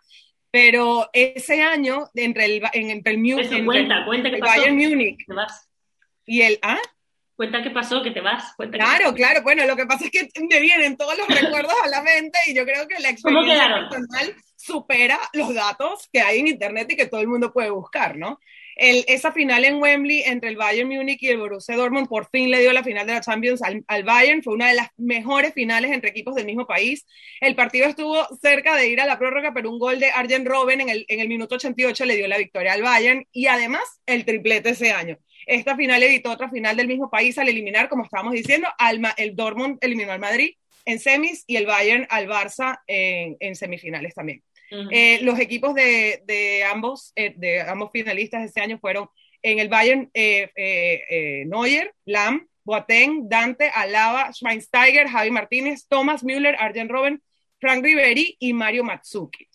Pero 0.51 1.09
ese 1.15 1.63
año, 1.63 2.11
entre 2.15 2.45
el, 2.45 2.63
entre 2.75 3.13
el, 3.15 3.19
Mu- 3.19 3.39
Eso, 3.39 3.53
entre 3.53 3.65
cuenta, 3.65 4.05
cuenta 4.05 4.29
el. 4.29 4.39
Bayern 4.41 4.77
Múnich 4.77 5.17
y 6.27 6.43
el. 6.43 6.59
¿Ah? 6.61 6.79
Cuenta 7.43 7.61
qué 7.61 7.71
pasó, 7.71 8.01
que 8.05 8.13
te 8.13 8.21
vas. 8.21 8.55
Cuenta 8.55 8.79
Claro, 8.79 9.13
claro. 9.13 9.43
Bueno, 9.43 9.67
lo 9.67 9.75
que 9.75 9.85
pasa 9.85 10.05
es 10.05 10.13
que 10.13 10.29
me 10.49 10.61
vienen 10.61 10.97
todos 10.97 11.19
los 11.19 11.27
recuerdos 11.27 11.75
a 11.83 11.89
la 11.89 12.01
mente 12.01 12.39
y 12.47 12.55
yo 12.55 12.65
creo 12.65 12.87
que 12.87 13.01
la 13.01 13.13
¿Cómo 13.21 13.41
experiencia 13.41 13.89
personal 13.91 14.37
supera 14.55 15.19
los 15.33 15.53
datos 15.53 16.09
que 16.13 16.21
hay 16.21 16.39
en 16.39 16.47
internet 16.47 16.93
y 16.93 16.97
que 16.97 17.07
todo 17.07 17.21
el 17.21 17.27
mundo 17.27 17.53
puede 17.53 17.71
buscar, 17.71 18.17
¿no? 18.17 18.39
El, 18.77 19.05
esa 19.09 19.33
final 19.33 19.65
en 19.65 19.83
Wembley 19.83 20.23
entre 20.23 20.51
el 20.51 20.57
Bayern 20.57 20.89
Múnich 20.89 21.21
y 21.21 21.31
el 21.31 21.39
Borussia 21.39 21.75
Dortmund 21.77 22.09
por 22.09 22.31
fin 22.31 22.49
le 22.49 22.61
dio 22.61 22.73
la 22.73 22.85
final 22.85 23.09
de 23.09 23.15
la 23.15 23.21
Champions 23.21 23.61
al, 23.61 23.83
al 23.89 24.05
Bayern. 24.05 24.45
Fue 24.45 24.55
una 24.55 24.69
de 24.69 24.75
las 24.75 24.91
mejores 24.97 25.53
finales 25.53 25.91
entre 25.91 26.11
equipos 26.11 26.37
del 26.37 26.47
mismo 26.47 26.65
país. 26.65 27.05
El 27.41 27.57
partido 27.57 27.87
estuvo 27.87 28.25
cerca 28.41 28.77
de 28.77 28.89
ir 28.89 29.01
a 29.01 29.07
la 29.07 29.19
prórroga, 29.19 29.53
pero 29.53 29.69
un 29.69 29.81
gol 29.81 29.99
de 29.99 30.13
Arjen 30.13 30.47
Robben 30.47 30.81
en 30.81 30.91
el, 30.91 31.05
en 31.09 31.19
el 31.19 31.27
minuto 31.27 31.57
88 31.57 32.05
le 32.05 32.15
dio 32.15 32.29
la 32.29 32.39
victoria 32.39 32.75
al 32.75 32.83
Bayern 32.83 33.27
y 33.33 33.49
además 33.49 33.83
el 34.07 34.25
triplete 34.25 34.71
ese 34.71 34.93
año. 34.93 35.19
Esta 35.47 35.77
final 35.77 36.03
evitó 36.03 36.31
otra 36.31 36.49
final 36.51 36.77
del 36.77 36.89
mismo 36.89 37.11
país 37.11 37.39
al 37.39 37.49
eliminar, 37.49 37.89
como 37.89 38.05
estábamos 38.05 38.33
diciendo, 38.33 38.69
al, 38.79 39.01
Ma- 39.01 39.15
el 39.17 39.35
Dortmund 39.37 39.79
eliminó 39.81 40.13
al 40.13 40.21
Madrid 40.21 40.57
en 40.85 40.99
semis 40.99 41.45
y 41.47 41.57
el 41.57 41.67
Bayern 41.67 42.07
al 42.11 42.29
Barça 42.29 42.81
en, 42.87 43.37
en 43.41 43.55
semifinales 43.55 44.15
también. 44.15 44.43
Eh, 44.91 45.19
los 45.23 45.39
equipos 45.39 45.75
de, 45.75 46.23
de 46.25 46.65
ambos, 46.65 47.13
eh, 47.15 47.35
de 47.37 47.61
ambos 47.61 47.91
finalistas 47.93 48.43
este 48.43 48.63
año 48.63 48.79
fueron 48.79 49.09
en 49.43 49.59
el 49.59 49.69
Bayern 49.69 50.11
eh, 50.15 51.45
Neuer, 51.47 51.93
Lam, 52.07 52.49
Boateng, 52.65 53.29
Dante, 53.29 53.69
Alaba, 53.69 54.33
Schweinsteiger, 54.33 55.09
Javi 55.09 55.31
Martínez, 55.31 55.87
Thomas 55.89 56.25
Müller, 56.25 56.57
Arjen 56.59 56.89
Robben, 56.89 57.23
Frank 57.61 57.85
Ribery 57.85 58.37
y 58.39 58.53
Mario 58.55 58.83
Mandzukic. 58.83 59.51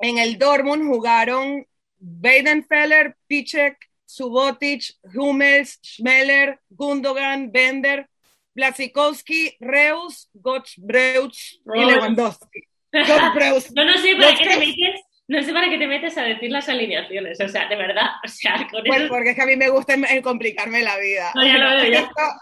En 0.00 0.18
el 0.18 0.38
Dortmund 0.38 0.86
jugaron 0.86 1.66
Weidenfeller, 2.00 3.16
Piszek, 3.26 3.87
Subotic, 4.08 4.82
Hummels, 5.14 5.78
Schmeller, 5.82 6.58
Gundogan, 6.70 7.52
Bender, 7.52 8.08
Blasikowski, 8.54 9.56
Reus, 9.60 10.30
Gottsbreuch 10.32 11.60
y. 11.74 11.84
Lewandowski. 11.84 12.60
Gottsbreuch. 12.92 13.64
Yo 13.76 13.84
no 13.84 13.98
sé 13.98 14.16
para 14.16 14.34
qué 14.36 14.44
te 14.48 14.56
metes, 14.58 15.00
no 15.28 15.42
sé 15.42 15.52
para 15.52 15.68
qué 15.68 15.76
te 15.78 15.86
metes 15.86 16.16
a 16.16 16.22
decir 16.22 16.50
las 16.50 16.68
alineaciones, 16.70 17.38
o 17.40 17.48
sea, 17.48 17.68
de 17.68 17.76
verdad, 17.76 18.06
o 18.24 18.28
sea, 18.28 18.66
con 18.70 18.82
Pues 18.84 19.00
eso... 19.02 19.08
porque 19.10 19.30
es 19.30 19.36
que 19.36 19.42
a 19.42 19.46
mí 19.46 19.56
me 19.56 19.68
gusta 19.68 19.92
en 19.94 20.22
complicarme 20.22 20.82
la 20.82 20.96
vida. 20.98 21.30
No, 21.34 21.44
ya 21.46 21.58
lo 21.58 21.76
veo, 21.76 21.92
ya. 21.92 22.00
Esto- 22.00 22.40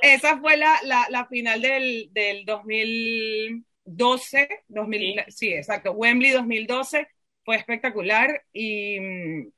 esa 0.00 0.38
fue 0.38 0.56
la, 0.56 0.78
la, 0.84 1.06
la 1.10 1.26
final 1.26 1.60
del, 1.60 2.08
del 2.12 2.44
2012, 2.44 4.48
2000, 4.68 5.24
sí. 5.28 5.52
exacto, 5.52 5.90
Wembley 5.92 6.30
2012, 6.30 7.08
fue 7.44 7.56
espectacular 7.56 8.44
y, 8.52 9.00
mm, 9.00 9.48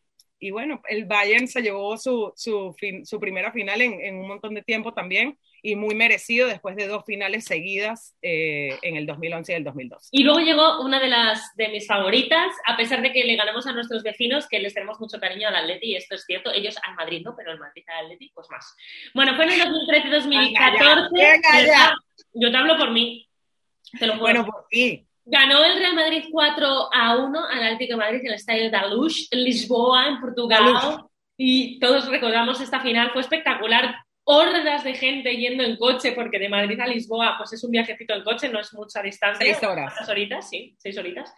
y 0.40 0.50
bueno, 0.50 0.80
el 0.88 1.04
Bayern 1.04 1.46
se 1.46 1.60
llevó 1.62 1.96
su, 1.98 2.32
su, 2.34 2.74
fin- 2.78 3.04
su 3.06 3.20
primera 3.20 3.52
final 3.52 3.80
en, 3.82 4.00
en 4.00 4.16
un 4.16 4.26
montón 4.28 4.54
de 4.54 4.62
tiempo 4.62 4.92
también 4.94 5.38
y 5.62 5.76
muy 5.76 5.94
merecido 5.94 6.48
después 6.48 6.74
de 6.76 6.86
dos 6.86 7.04
finales 7.04 7.44
seguidas 7.44 8.16
eh, 8.22 8.78
en 8.80 8.96
el 8.96 9.04
2011 9.06 9.52
y 9.52 9.54
el 9.56 9.64
2012. 9.64 10.08
Y 10.12 10.22
luego 10.22 10.40
llegó 10.40 10.80
una 10.80 10.98
de 10.98 11.08
las 11.08 11.54
de 11.56 11.68
mis 11.68 11.86
favoritas, 11.86 12.48
a 12.66 12.76
pesar 12.78 13.02
de 13.02 13.12
que 13.12 13.24
le 13.24 13.36
ganamos 13.36 13.66
a 13.66 13.72
nuestros 13.72 14.02
vecinos, 14.02 14.48
que 14.48 14.58
les 14.58 14.72
tenemos 14.72 14.98
mucho 14.98 15.20
cariño 15.20 15.48
al 15.48 15.56
Atleti, 15.56 15.88
y 15.92 15.96
esto 15.96 16.14
es 16.14 16.24
cierto, 16.24 16.50
ellos 16.52 16.76
al 16.82 16.94
Madrid 16.94 17.20
no, 17.24 17.34
pero 17.36 17.52
el 17.52 17.58
Madrid 17.58 17.84
al 17.88 18.06
Atleti, 18.06 18.32
pues 18.34 18.48
más. 18.50 18.74
Bueno, 19.14 19.36
fue 19.36 19.44
en 19.44 19.52
el 19.52 19.60
2013-2014. 19.60 21.08
Venga 21.12 21.66
ya. 21.66 21.94
Yo 22.32 22.50
te 22.50 22.56
hablo 22.56 22.78
por 22.78 22.90
mí, 22.92 23.28
te 23.98 24.06
lo 24.06 24.12
juro. 24.14 24.22
Bueno, 24.24 24.46
por 24.46 24.66
ti. 24.70 25.06
Ganó 25.30 25.64
el 25.64 25.78
Real 25.78 25.94
Madrid 25.94 26.24
4 26.30 26.88
a 26.92 27.16
1 27.16 27.46
al 27.46 27.62
Atlético 27.62 27.92
de 27.92 27.98
Madrid 27.98 28.20
en 28.20 28.26
el 28.26 28.34
estadio 28.34 28.68
da 28.68 28.86
Luz, 28.88 29.28
en 29.30 29.44
Lisboa, 29.44 30.08
en 30.08 30.20
Portugal. 30.20 31.04
Y 31.36 31.78
todos 31.78 32.08
recordamos 32.08 32.60
esta 32.60 32.80
final, 32.80 33.12
fue 33.12 33.22
espectacular. 33.22 33.94
Hordas 34.24 34.84
de 34.84 34.94
gente 34.94 35.36
yendo 35.36 35.62
en 35.62 35.76
coche, 35.76 36.12
porque 36.12 36.38
de 36.38 36.48
Madrid 36.48 36.78
a 36.80 36.86
Lisboa 36.86 37.36
pues 37.38 37.52
es 37.52 37.62
un 37.62 37.70
viajecito 37.70 38.12
en 38.12 38.24
coche, 38.24 38.48
no 38.48 38.58
es 38.60 38.74
mucha 38.74 39.02
distancia. 39.02 39.44
Seis 39.44 39.62
horas. 39.62 39.92
¿Cuántas 39.92 40.08
horitas? 40.08 40.50
Sí, 40.50 40.74
seis 40.78 40.98
horitas. 40.98 41.32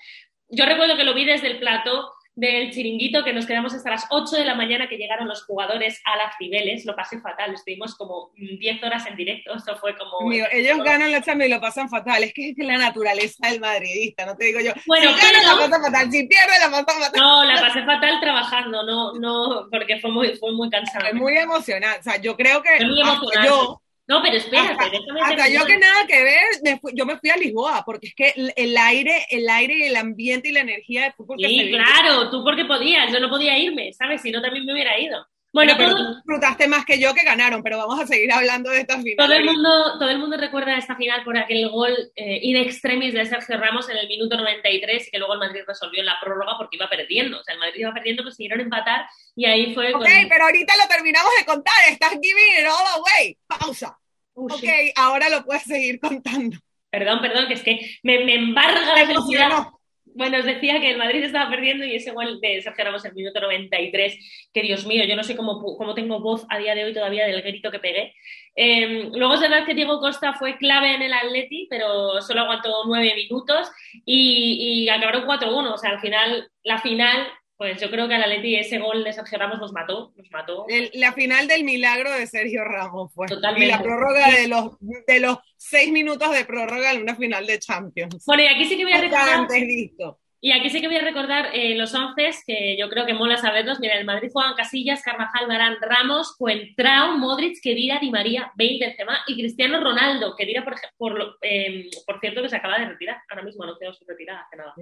Yo 0.48 0.64
recuerdo 0.64 0.96
que 0.96 1.04
lo 1.04 1.14
vi 1.14 1.24
desde 1.24 1.48
el 1.48 1.58
plato 1.58 2.10
del 2.34 2.70
chiringuito, 2.70 3.24
que 3.24 3.32
nos 3.34 3.44
quedamos 3.46 3.74
hasta 3.74 3.90
las 3.90 4.06
8 4.10 4.36
de 4.36 4.44
la 4.46 4.54
mañana 4.54 4.88
que 4.88 4.96
llegaron 4.96 5.28
los 5.28 5.44
jugadores 5.44 6.00
a 6.06 6.16
las 6.16 6.34
Cibeles. 6.38 6.86
Lo 6.86 6.96
pasé 6.96 7.20
fatal, 7.20 7.52
estuvimos 7.52 7.94
como 7.94 8.30
mm, 8.36 8.58
10 8.58 8.82
horas 8.84 9.06
en 9.06 9.16
directo. 9.16 9.54
Esto 9.54 9.76
fue 9.76 9.96
como. 9.96 10.32
Ellos 10.32 10.78
ganan 10.82 11.12
la 11.12 11.20
Champions 11.20 11.50
y 11.50 11.54
lo 11.54 11.60
pasan 11.60 11.88
fatal. 11.90 12.22
Es 12.24 12.32
que 12.32 12.50
es 12.50 12.58
la 12.58 12.78
naturaleza 12.78 13.48
del 13.48 13.60
madridista, 13.60 14.24
no 14.24 14.34
te 14.36 14.46
digo 14.46 14.60
yo. 14.60 14.72
Bueno, 14.86 15.12
si 15.12 15.20
pero- 15.20 15.46
la 15.46 15.68
pasa 15.68 15.82
fatal, 15.82 16.10
si 16.10 16.26
pierde 16.26 16.58
la 16.58 16.70
pasa 16.70 16.98
fatal. 17.00 17.20
No, 17.20 17.44
la 17.44 17.60
pasé 17.60 17.84
fatal 17.84 18.20
trabajando, 18.20 18.82
no, 18.84 19.12
no, 19.14 19.68
porque 19.70 20.00
fue 20.00 20.10
muy, 20.10 20.36
fue 20.36 20.52
muy 20.52 20.70
cansado. 20.70 21.06
Es 21.06 21.14
muy 21.14 21.36
emocionante. 21.36 22.00
O 22.00 22.02
sea, 22.02 22.16
yo 22.20 22.34
creo 22.36 22.62
que 22.62 22.76
Es 22.76 22.84
muy 22.86 23.00
emocionante. 23.00 23.48
yo, 23.48 23.82
No, 24.12 24.22
pero 24.22 24.36
espérate, 24.36 24.72
hasta, 24.72 24.90
déjame 24.90 25.20
hasta 25.22 25.48
yo 25.48 25.64
que 25.66 25.78
nada 25.78 26.06
que 26.06 26.22
ver, 26.22 26.44
me 26.62 26.78
fui- 26.78 26.92
yo 26.94 27.06
me 27.06 27.18
fui 27.18 27.30
a 27.30 27.36
Lisboa, 27.36 27.82
porque 27.84 28.08
es 28.08 28.14
que 28.14 28.28
el, 28.36 28.52
el 28.56 28.76
aire, 28.76 29.24
el 29.30 29.48
aire 29.48 29.74
y 29.78 29.82
el 29.84 29.96
ambiente 29.96 30.48
y 30.48 30.52
la 30.52 30.60
energía 30.60 31.04
de 31.04 31.12
fútbol 31.12 31.38
Sí, 31.40 31.70
claro, 31.70 32.30
tú 32.30 32.44
porque 32.44 32.64
podías, 32.66 33.10
yo 33.12 33.20
no 33.20 33.30
podía 33.30 33.56
irme, 33.58 33.92
¿sabes? 33.92 34.20
Si 34.20 34.30
no, 34.30 34.42
también 34.42 34.64
me 34.66 34.72
hubiera 34.74 34.98
ido. 34.98 35.26
Bueno, 35.54 35.74
Bueno, 35.74 35.76
pero 35.76 35.90
todo, 35.96 36.06
tú 36.08 36.14
disfrutaste 36.16 36.66
más 36.66 36.84
que 36.86 36.98
yo 36.98 37.12
que 37.14 37.26
ganaron, 37.26 37.62
pero 37.62 37.76
vamos 37.76 38.00
a 38.00 38.06
seguir 38.06 38.32
hablando 38.32 38.70
de 38.70 38.80
esta 38.80 38.96
final. 39.02 39.16
todo 39.18 39.32
el 39.36 39.44
mundo, 39.44 39.98
todo 39.98 40.08
el 40.08 40.18
mundo 40.18 40.36
recuerda 40.38 40.76
esta 40.78 40.96
final 40.96 41.22
por 41.24 41.36
aquel 41.36 41.68
gol 41.68 41.94
eh, 42.16 42.38
in 42.42 42.56
extremis 42.56 43.12
de 43.12 43.26
Sergio 43.26 43.58
Ramos 43.58 43.86
en 43.90 43.98
el 43.98 44.08
minuto 44.08 44.36
93 44.38 45.08
y 45.08 45.10
que 45.10 45.18
luego 45.18 45.34
el 45.34 45.40
Madrid 45.40 45.60
resolvió 45.66 46.00
en 46.00 46.06
la 46.06 46.18
prórroga 46.22 46.56
porque 46.56 46.76
iba 46.76 46.88
perdiendo. 46.88 47.38
O 47.40 47.44
sea, 47.44 47.52
el 47.52 47.60
Madrid 47.60 47.80
iba 47.80 47.92
perdiendo, 47.92 48.22
consiguieron 48.22 48.60
empatar 48.60 49.04
y 49.36 49.44
ahí 49.44 49.74
fue 49.74 49.88
Ok, 49.92 50.00
con... 50.00 50.28
pero 50.30 50.44
ahorita 50.44 50.72
lo 50.82 50.88
terminamos 50.88 51.30
de 51.38 51.44
contar. 51.44 51.74
Estás 51.90 52.12
giving 52.12 52.60
it 52.60 52.66
all 52.66 53.00
away. 53.02 53.38
Pausa. 53.46 53.98
Uy, 54.34 54.52
Ok, 54.52 54.64
ahora 54.96 55.28
lo 55.28 55.44
puedes 55.44 55.64
seguir 55.64 56.00
contando. 56.00 56.56
Perdón, 56.90 57.20
perdón, 57.20 57.46
que 57.48 57.54
es 57.54 57.62
que 57.62 57.98
me, 58.02 58.24
me 58.24 58.34
embarga 58.34 58.94
la 58.94 59.06
felicidad. 59.06 59.66
Bueno, 60.14 60.38
os 60.38 60.44
decía 60.44 60.78
que 60.78 60.90
el 60.90 60.98
Madrid 60.98 61.24
estaba 61.24 61.48
perdiendo 61.48 61.86
y 61.86 61.94
ese 61.94 62.10
gol 62.10 62.38
de 62.40 62.60
Sergio 62.60 62.84
Ramos 62.84 63.04
en 63.04 63.12
el 63.12 63.16
minuto 63.16 63.40
93, 63.40 64.50
que 64.52 64.62
Dios 64.62 64.84
mío, 64.84 65.04
yo 65.04 65.16
no 65.16 65.24
sé 65.24 65.36
cómo, 65.36 65.62
cómo 65.62 65.94
tengo 65.94 66.20
voz 66.20 66.44
a 66.50 66.58
día 66.58 66.74
de 66.74 66.84
hoy 66.84 66.92
todavía 66.92 67.26
del 67.26 67.40
grito 67.40 67.70
que 67.70 67.78
pegué. 67.78 68.14
Eh, 68.54 69.08
luego 69.14 69.34
es 69.34 69.40
verdad 69.40 69.64
que 69.64 69.74
Diego 69.74 70.00
Costa 70.00 70.34
fue 70.34 70.58
clave 70.58 70.94
en 70.94 71.02
el 71.02 71.14
Atleti, 71.14 71.66
pero 71.70 72.20
solo 72.20 72.42
aguantó 72.42 72.84
nueve 72.86 73.14
minutos 73.16 73.70
y, 74.04 74.84
y 74.84 74.88
acabaron 74.90 75.24
4-1. 75.24 75.72
O 75.72 75.78
sea, 75.78 75.90
al 75.90 76.00
final, 76.00 76.50
la 76.62 76.78
final, 76.78 77.26
pues 77.62 77.80
yo 77.80 77.88
creo 77.92 78.08
que 78.08 78.14
al 78.14 78.22
Atleti 78.24 78.56
ese 78.56 78.78
gol 78.80 79.04
de 79.04 79.12
Sergio 79.12 79.38
Ramos 79.38 79.60
nos 79.60 79.72
mató, 79.72 80.12
nos 80.16 80.28
mató. 80.32 80.64
El- 80.68 80.90
la 80.94 81.12
final 81.12 81.46
del 81.46 81.62
milagro 81.62 82.10
de 82.10 82.26
Sergio 82.26 82.64
Ramos 82.64 83.12
fue. 83.14 83.28
Totalmente. 83.28 83.66
Y 83.66 83.70
la 83.70 83.80
prórroga 83.80 84.32
de 84.32 84.48
los, 84.48 84.76
de 84.80 85.20
los 85.20 85.38
seis 85.56 85.92
minutos 85.92 86.32
de 86.32 86.44
prórroga 86.44 86.92
en 86.92 87.02
una 87.02 87.14
final 87.14 87.46
de 87.46 87.60
Champions. 87.60 88.24
Bueno, 88.26 88.42
y 88.42 88.46
aquí 88.46 88.64
sí 88.64 88.76
que 88.76 88.82
voy 88.82 88.94
a 88.94 89.00
recordar 89.00 89.28
antes 89.28 89.64
visto. 89.64 90.18
Y 90.44 90.50
aquí 90.50 90.70
sí 90.70 90.80
que 90.80 90.88
voy 90.88 90.96
a 90.96 91.02
recordar 91.02 91.50
eh, 91.54 91.76
los 91.76 91.94
once 91.94 92.32
que 92.44 92.76
yo 92.76 92.88
creo 92.90 93.06
que 93.06 93.14
mola 93.14 93.36
saberlos. 93.36 93.78
Mira, 93.78 93.96
el 93.96 94.04
Madrid 94.04 94.28
juegan 94.32 94.54
Casillas, 94.54 95.00
Carvajal, 95.00 95.46
Barán, 95.46 95.76
Ramos, 95.80 96.34
Cuentrao, 96.36 97.16
Modric, 97.16 97.62
Kedira, 97.62 98.00
Di 98.00 98.10
María, 98.10 98.52
Bale, 98.56 98.78
Benzema 98.80 99.20
y 99.28 99.34
Cristiano 99.36 99.78
Ronaldo. 99.78 100.34
Kedira, 100.34 100.64
por, 100.64 100.74
por, 100.96 101.38
eh, 101.42 101.88
por 102.04 102.18
cierto, 102.18 102.42
que 102.42 102.48
se 102.48 102.56
acaba 102.56 102.76
de 102.76 102.86
retirar. 102.86 103.18
Ahora 103.30 103.44
mismo 103.44 103.64
no 103.64 103.78
tengo 103.78 103.92
su 103.92 104.04
retirada 104.04 104.40
hace 104.40 104.56
nada. 104.56 104.74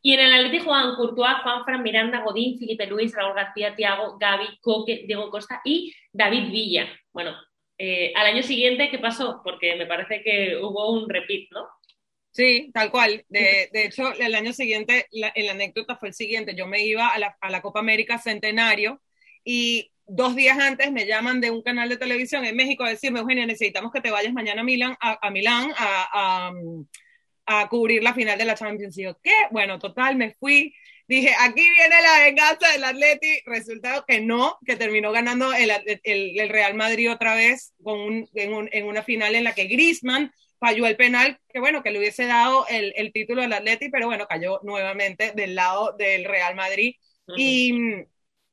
Y 0.00 0.14
en 0.14 0.20
el 0.20 0.34
Atlético 0.34 0.66
juegan 0.66 0.94
Courtois, 0.94 1.38
Juanfran, 1.42 1.82
Miranda, 1.82 2.20
Godín, 2.20 2.60
Felipe 2.60 2.86
Luis, 2.86 3.12
Raúl 3.12 3.34
García, 3.34 3.74
Tiago, 3.74 4.16
Gaby, 4.20 4.60
Coque, 4.60 5.02
Diego 5.04 5.30
Costa 5.30 5.60
y 5.64 5.92
David 6.12 6.52
Villa. 6.52 6.86
Bueno, 7.12 7.34
eh, 7.76 8.12
al 8.14 8.26
año 8.26 8.44
siguiente, 8.44 8.88
¿qué 8.88 9.00
pasó? 9.00 9.40
Porque 9.42 9.74
me 9.74 9.86
parece 9.86 10.22
que 10.22 10.58
hubo 10.62 10.92
un 10.92 11.08
repeat, 11.08 11.50
¿no? 11.50 11.66
Sí, 12.32 12.70
tal 12.72 12.90
cual. 12.90 13.24
De, 13.28 13.68
de 13.72 13.84
hecho, 13.84 14.12
el 14.14 14.34
año 14.34 14.54
siguiente, 14.54 15.06
la, 15.12 15.32
la, 15.36 15.52
anécdota 15.52 15.96
fue 15.96 16.08
el 16.08 16.14
siguiente. 16.14 16.54
Yo 16.54 16.66
me 16.66 16.84
iba 16.84 17.08
a 17.08 17.18
la, 17.18 17.36
a 17.40 17.50
la, 17.50 17.60
Copa 17.60 17.80
América 17.80 18.18
Centenario 18.18 19.02
y 19.44 19.92
dos 20.06 20.34
días 20.34 20.58
antes 20.58 20.90
me 20.92 21.06
llaman 21.06 21.40
de 21.40 21.50
un 21.50 21.62
canal 21.62 21.88
de 21.90 21.98
televisión 21.98 22.44
en 22.44 22.56
México 22.56 22.84
a 22.84 22.88
decirme, 22.88 23.20
Eugenia, 23.20 23.46
necesitamos 23.46 23.92
que 23.92 24.00
te 24.00 24.10
vayas 24.10 24.32
mañana 24.32 24.62
a 24.62 24.64
Milán 24.64 24.96
a, 25.00 25.18
a 25.26 25.30
Milán 25.30 25.72
a, 25.76 26.52
a, 27.46 27.68
cubrir 27.68 28.02
la 28.02 28.14
final 28.14 28.38
de 28.38 28.46
la 28.46 28.54
Champions. 28.54 28.96
Y 28.96 29.02
yo, 29.02 29.18
¿qué? 29.22 29.34
Bueno, 29.50 29.78
total, 29.78 30.16
me 30.16 30.32
fui. 30.32 30.74
Dije, 31.06 31.34
aquí 31.38 31.60
viene 31.60 32.02
la 32.02 32.24
venganza 32.24 32.72
del 32.72 32.84
Atleti. 32.84 33.42
Resultado 33.44 34.04
que 34.08 34.22
no, 34.22 34.56
que 34.64 34.76
terminó 34.76 35.12
ganando 35.12 35.52
el, 35.52 35.70
el, 36.02 36.40
el 36.40 36.48
Real 36.48 36.72
Madrid 36.74 37.10
otra 37.10 37.34
vez 37.34 37.74
con 37.82 38.00
un, 38.00 38.28
en, 38.34 38.54
un, 38.54 38.70
en 38.72 38.86
una 38.86 39.02
final 39.02 39.34
en 39.34 39.44
la 39.44 39.54
que 39.54 39.64
Griezmann 39.64 40.32
falló 40.62 40.86
el 40.86 40.94
penal, 40.96 41.40
que 41.52 41.58
bueno, 41.58 41.82
que 41.82 41.90
le 41.90 41.98
hubiese 41.98 42.24
dado 42.26 42.66
el, 42.70 42.92
el 42.96 43.12
título 43.12 43.42
del 43.42 43.52
Atleti, 43.52 43.88
pero 43.88 44.06
bueno, 44.06 44.28
cayó 44.28 44.60
nuevamente 44.62 45.32
del 45.32 45.56
lado 45.56 45.96
del 45.98 46.24
Real 46.24 46.54
Madrid. 46.54 46.94
Uh 47.26 47.32
-huh. 47.32 47.34
Y 47.36 47.68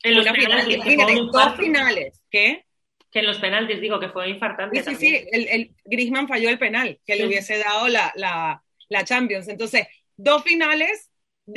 en 0.02 0.16
los 0.16 0.28
penaltis, 0.28 0.84
final, 0.84 1.30
dos 1.32 1.56
finales, 1.56 2.24
¿qué? 2.32 2.66
Que 3.12 3.20
en 3.20 3.28
los 3.28 3.40
penaltis, 3.40 3.80
digo, 3.80 4.00
que 4.00 4.10
fue 4.10 4.30
infartante. 4.30 4.84
Sí, 4.84 4.96
sí, 4.96 4.96
sí, 4.96 5.28
el, 5.32 5.48
el 5.48 5.76
Griezmann 5.86 6.28
falló 6.28 6.50
el 6.50 6.58
penal, 6.58 7.00
que 7.06 7.16
le 7.16 7.28
hubiese 7.28 7.58
dado 7.58 7.88
la, 7.88 8.12
la, 8.16 8.64
la 8.90 9.04
Champions. 9.04 9.48
Entonces, 9.48 9.88
dos 10.18 10.44
finales 10.44 11.12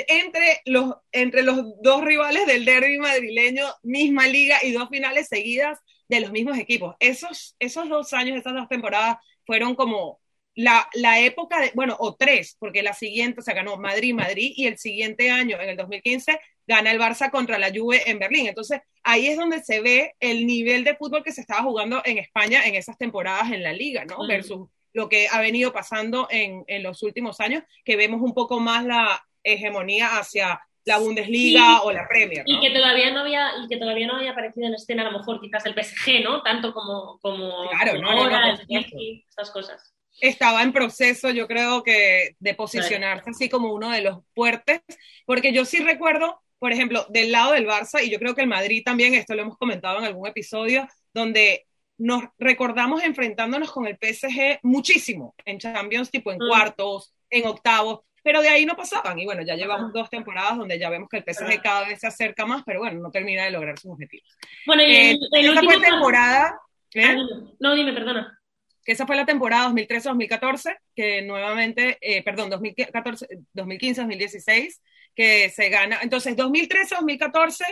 entre 0.09 0.63
los, 0.65 0.97
entre 1.13 1.43
los 1.43 1.81
dos 1.83 2.03
rivales 2.05 2.47
del 2.47 2.65
derby 2.65 2.99
madrileño, 2.99 3.67
misma 3.83 4.27
liga 4.27 4.57
y 4.63 4.73
dos 4.73 4.89
finales 4.89 5.29
seguidas 5.29 5.79
de 6.09 6.21
los 6.21 6.31
mismos 6.31 6.59
equipos. 6.59 6.97
Esos, 7.01 7.55
esos 7.59 7.89
dos 7.89 8.13
años, 8.13 8.39
esas 8.39 8.55
dos 8.55 8.69
temporadas 8.69 9.17
fueron 9.45 9.75
como 9.75 10.22
la, 10.55 10.89
la, 10.95 11.21
época 11.21 11.61
de, 11.61 11.73
bueno, 11.75 11.97
o 11.99 12.15
tres, 12.15 12.57
porque 12.59 12.83
la 12.83 12.93
siguiente, 12.93 13.41
o 13.41 13.43
sea, 13.43 13.55
ganó 13.55 13.77
Madrid, 13.77 14.15
Madrid, 14.15 14.53
y 14.55 14.67
el 14.67 14.79
siguiente 14.79 15.31
año, 15.31 15.59
en 15.61 15.71
el 15.71 15.77
2015, 15.77 16.39
gana 16.67 16.91
el 16.91 17.01
Barça 17.01 17.31
contra 17.31 17.59
la 17.59 17.71
Juve 17.75 18.03
en 18.11 18.19
Berlín. 18.19 18.47
Entonces, 18.47 18.81
ahí 19.03 19.29
es 19.29 19.37
donde 19.37 19.63
se 19.63 19.81
ve 19.81 20.15
el 20.21 20.47
nivel 20.47 20.85
de 20.85 20.97
fútbol 20.97 21.23
que 21.23 21.33
se 21.33 21.41
estaba 21.41 21.63
jugando 21.63 22.03
en 22.05 22.19
España 22.19 22.65
en 22.67 22.75
esas 22.75 22.99
temporadas 22.99 23.51
en 23.51 23.63
la 23.63 23.73
liga, 23.73 24.05
¿no? 24.05 24.17
Uh 24.17 24.25
-huh. 24.25 24.29
Versus 24.29 24.69
lo 24.93 25.09
que 25.09 25.27
ha 25.31 25.41
venido 25.41 25.73
pasando 25.73 26.29
en, 26.31 26.65
en, 26.67 26.83
los 26.83 27.03
últimos 27.03 27.41
años, 27.41 27.63
que 27.83 27.97
vemos 27.97 28.21
un 28.21 28.35
poco 28.35 28.61
más 28.61 28.85
la 28.85 29.25
hegemonía 29.43 30.19
hacia 30.19 30.61
la 30.85 30.99
Bundesliga 30.99 31.61
sí, 31.61 31.81
o 31.85 31.93
la 31.93 32.07
Premier. 32.07 32.45
¿no? 32.47 32.55
Y 32.55 32.61
que 32.61 32.71
todavía 32.71 33.11
no 33.11 33.21
había, 33.21 33.53
y 33.65 33.69
que 33.69 33.79
todavía 33.79 34.07
no 34.07 34.17
había 34.17 34.33
aparecido 34.33 34.67
en 34.67 34.75
escena, 34.75 35.03
a 35.03 35.11
lo 35.11 35.19
mejor 35.19 35.41
quizás 35.41 35.65
el 35.65 35.75
PSG, 35.75 36.23
¿no? 36.23 36.43
Tanto 36.43 36.75
como, 36.75 37.19
como, 37.23 37.71
claro, 37.71 37.93
como 37.93 38.03
no, 38.03 38.11
ahora, 38.11 38.53
no, 38.53 38.53
el 38.53 38.85
City, 38.85 39.25
estas 39.31 39.51
cosas 39.51 39.95
estaba 40.21 40.63
en 40.63 40.73
proceso, 40.73 41.31
yo 41.31 41.47
creo 41.47 41.83
que 41.83 42.37
de 42.39 42.55
posicionarse 42.55 43.31
así 43.31 43.49
como 43.49 43.73
uno 43.73 43.91
de 43.91 44.03
los 44.03 44.19
fuertes, 44.35 44.81
porque 45.27 45.53
yo 45.53 45.65
sí 45.65 45.79
recuerdo, 45.79 46.41
por 46.59 46.73
ejemplo, 46.73 47.07
del 47.09 47.33
lado 47.33 47.53
del 47.53 47.67
Barça, 47.67 48.05
y 48.05 48.11
yo 48.11 48.19
creo 48.19 48.35
que 48.35 48.43
el 48.43 48.49
Madrid 48.49 48.83
también, 48.85 49.15
esto 49.15 49.35
lo 49.35 49.43
hemos 49.43 49.59
comentado 49.59 49.99
en 49.99 50.05
algún 50.05 50.29
episodio, 50.29 50.87
donde 51.13 51.67
nos 51.99 52.25
recordamos 52.39 53.03
enfrentándonos 53.03 53.71
con 53.71 53.87
el 53.87 53.97
PSG 53.97 54.61
muchísimo 54.63 55.35
en 55.45 55.59
Champions, 55.59 56.11
tipo 56.11 56.33
en 56.33 56.39
mm. 56.39 56.49
cuartos, 56.49 57.15
en 57.31 57.47
octavos, 57.47 58.01
pero 58.23 58.41
de 58.43 58.49
ahí 58.49 58.65
no 58.65 58.77
pasaban. 58.77 59.19
Y 59.19 59.25
bueno, 59.25 59.43
ya 59.43 59.57
llevamos 59.57 59.91
ah. 59.91 59.93
dos 59.93 60.11
temporadas 60.11 60.57
donde 60.57 60.79
ya 60.79 60.91
vemos 60.91 61.09
que 61.09 61.19
el 61.19 61.25
PSG 61.25 61.59
ah. 61.59 61.63
cada 61.63 61.89
vez 61.89 62.01
se 62.01 62.07
acerca 62.07 62.47
más, 62.47 62.63
pero 62.65 62.81
bueno, 62.81 63.01
no 63.01 63.11
termina 63.11 63.45
de 63.45 63.51
lograr 63.51 63.79
sus 63.79 63.93
objetivos. 63.93 64.37
Bueno, 64.67 64.83
y 64.83 64.93
eh, 64.93 65.11
el, 65.11 65.29
el 65.33 65.51
último 65.51 65.81
temporada. 65.81 66.61
¿eh? 66.95 67.17
No, 67.59 67.75
dime, 67.75 67.93
perdona 67.93 68.39
que 68.85 68.93
esa 68.93 69.07
fue 69.07 69.17
la 69.17 69.27
temporada 69.27 69.69
2013-2014, 69.71 70.79
que 70.95 71.23
nuevamente, 71.23 71.99
eh, 72.01 72.23
perdón, 72.23 72.51
2015-2016, 72.51 74.81
que 75.15 75.51
se 75.51 75.69
gana. 75.69 75.99
Entonces, 76.03 76.37
2013-2014 76.37 77.65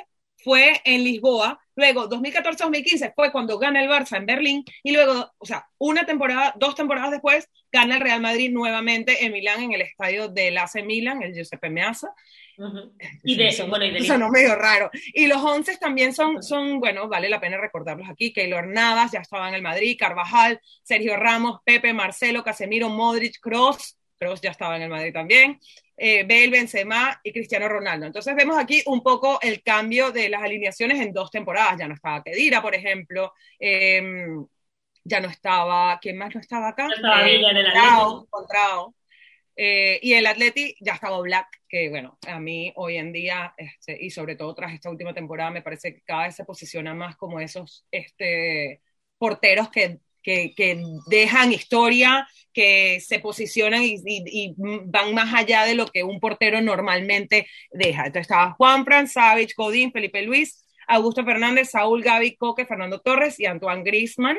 fue 0.43 0.81
en 0.85 1.05
Lisboa, 1.05 1.61
luego 1.75 2.09
2014-2015 2.09 3.13
fue 3.15 3.31
cuando 3.31 3.59
gana 3.59 3.83
el 3.83 3.91
Barça 3.91 4.17
en 4.17 4.27
Berlín, 4.27 4.65
y 4.83 4.93
luego, 4.93 5.31
o 5.39 5.47
sea, 5.47 5.67
una 5.79 6.07
temporada, 6.07 6.55
dos 6.59 6.75
temporadas 6.75 7.11
después, 7.11 7.49
gana 7.71 7.97
el 7.97 8.01
Real 8.01 8.21
Madrid 8.21 8.51
nuevamente 8.51 9.25
en 9.25 9.33
Milán, 9.33 9.63
en 9.63 9.73
el 9.73 9.83
estadio 9.83 10.29
del 10.29 10.59
AC 10.59 10.83
Milan, 10.85 11.23
el 11.23 11.35
Giuseppe 11.35 11.71
Meazza. 11.71 12.09
Uh 12.61 12.65
-huh. 12.65 12.93
Y 13.25 13.37
de, 13.37 13.49
eso, 13.49 13.67
bueno, 13.69 13.87
y 13.87 13.91
de 13.91 14.01
eso 14.01 14.19
no 14.19 14.29
medio 14.29 14.55
raro. 14.55 14.91
Y 15.15 15.27
los 15.27 15.43
once 15.43 15.79
también 15.79 16.13
son, 16.13 16.43
son, 16.43 16.79
bueno, 16.79 17.09
vale 17.09 17.31
la 17.31 17.41
pena 17.41 17.57
recordarlos 17.57 18.07
aquí. 18.11 18.35
Keylor 18.35 18.67
Navas 18.67 19.13
ya 19.13 19.21
estaba 19.21 19.49
en 19.49 19.55
el 19.55 19.63
Madrid, 19.63 19.97
Carvajal, 19.99 20.61
Sergio 20.83 21.17
Ramos, 21.17 21.61
Pepe, 21.65 21.95
Marcelo, 21.95 22.45
Casemiro, 22.45 22.91
Modric, 22.91 23.41
Cross, 23.41 23.97
Cross 24.19 24.43
ya 24.43 24.51
estaba 24.51 24.77
en 24.77 24.83
el 24.83 24.91
Madrid 24.91 25.15
también, 25.15 25.59
eh, 25.97 26.25
Bale, 26.25 26.51
Benzema 26.51 27.19
y 27.25 27.33
Cristiano 27.33 27.67
Ronaldo. 27.67 28.05
Entonces 28.05 28.37
vemos 28.37 28.59
aquí 28.59 28.83
un 28.85 29.03
poco 29.03 29.39
el 29.41 29.63
cambio 29.63 30.13
de 30.13 30.29
las 30.29 30.43
alineaciones 30.43 31.01
en 31.01 31.15
dos 31.15 31.31
temporadas. 31.31 31.79
Ya 31.79 31.89
no 31.89 31.95
estaba 31.95 32.23
Kedira, 32.23 32.61
por 32.61 32.75
ejemplo, 32.75 33.33
eh, 33.59 34.03
ya 35.03 35.21
no 35.21 35.29
estaba, 35.29 35.99
¿quién 35.99 36.19
más 36.19 36.35
no 36.35 36.43
estaba 36.43 36.69
acá? 36.69 36.89
No 36.89 36.95
estaba 36.95 37.27
eh, 37.27 37.37
Villa 37.37 37.51
en 37.53 37.57
el 37.57 37.67
Contrao. 38.29 38.95
Eh, 39.57 39.99
y 40.03 40.15
el 40.15 40.27
Atleti 40.27 40.75
ya 40.81 40.95
estaba 40.95 41.21
Black, 41.21 41.49
que 41.69 41.91
bueno, 41.91 42.19
a 42.27 42.41
mí 42.41 42.73
hoy 42.77 42.97
en 42.97 43.13
día, 43.13 43.55
este, 43.57 43.97
y 44.01 44.11
sobre 44.11 44.37
todo 44.37 44.55
tras 44.55 44.73
esta 44.73 44.91
última 44.91 45.13
temporada, 45.13 45.51
me 45.51 45.63
parece 45.63 45.95
que 45.95 46.03
cada 46.03 46.25
vez 46.25 46.37
se 46.37 46.45
posiciona 46.45 46.95
más 46.95 47.17
como 47.17 47.41
esos 47.41 47.87
este, 47.91 48.81
porteros 49.19 49.69
que, 49.71 49.99
que, 50.23 50.55
que 50.55 50.83
dejan 51.09 51.53
historia, 51.53 52.27
que 52.53 53.01
se 53.01 53.21
posicionan 53.21 53.83
y, 53.83 53.97
y, 54.05 54.25
y, 54.27 54.55
van 54.57 55.15
más 55.15 55.35
allá 55.35 55.65
de 55.65 55.75
lo 55.75 55.87
que 55.87 56.03
un 56.03 56.21
portero 56.21 56.61
normalmente 56.61 57.47
deja. 57.71 58.07
Entonces 58.07 58.23
estaba 58.23 58.53
Juan 58.53 58.85
Fran, 58.85 59.09
Savage, 59.09 59.55
Godín, 59.57 59.93
Felipe 59.93 60.23
Luis, 60.23 60.65
Augusto 60.87 61.25
Fernández, 61.25 61.71
Saúl 61.71 62.03
Gaby, 62.03 62.37
Coque, 62.37 62.67
Fernando 62.67 63.01
Torres 63.01 63.39
y 63.39 63.47
Antoine 63.47 63.85
Griezmann. 63.85 64.39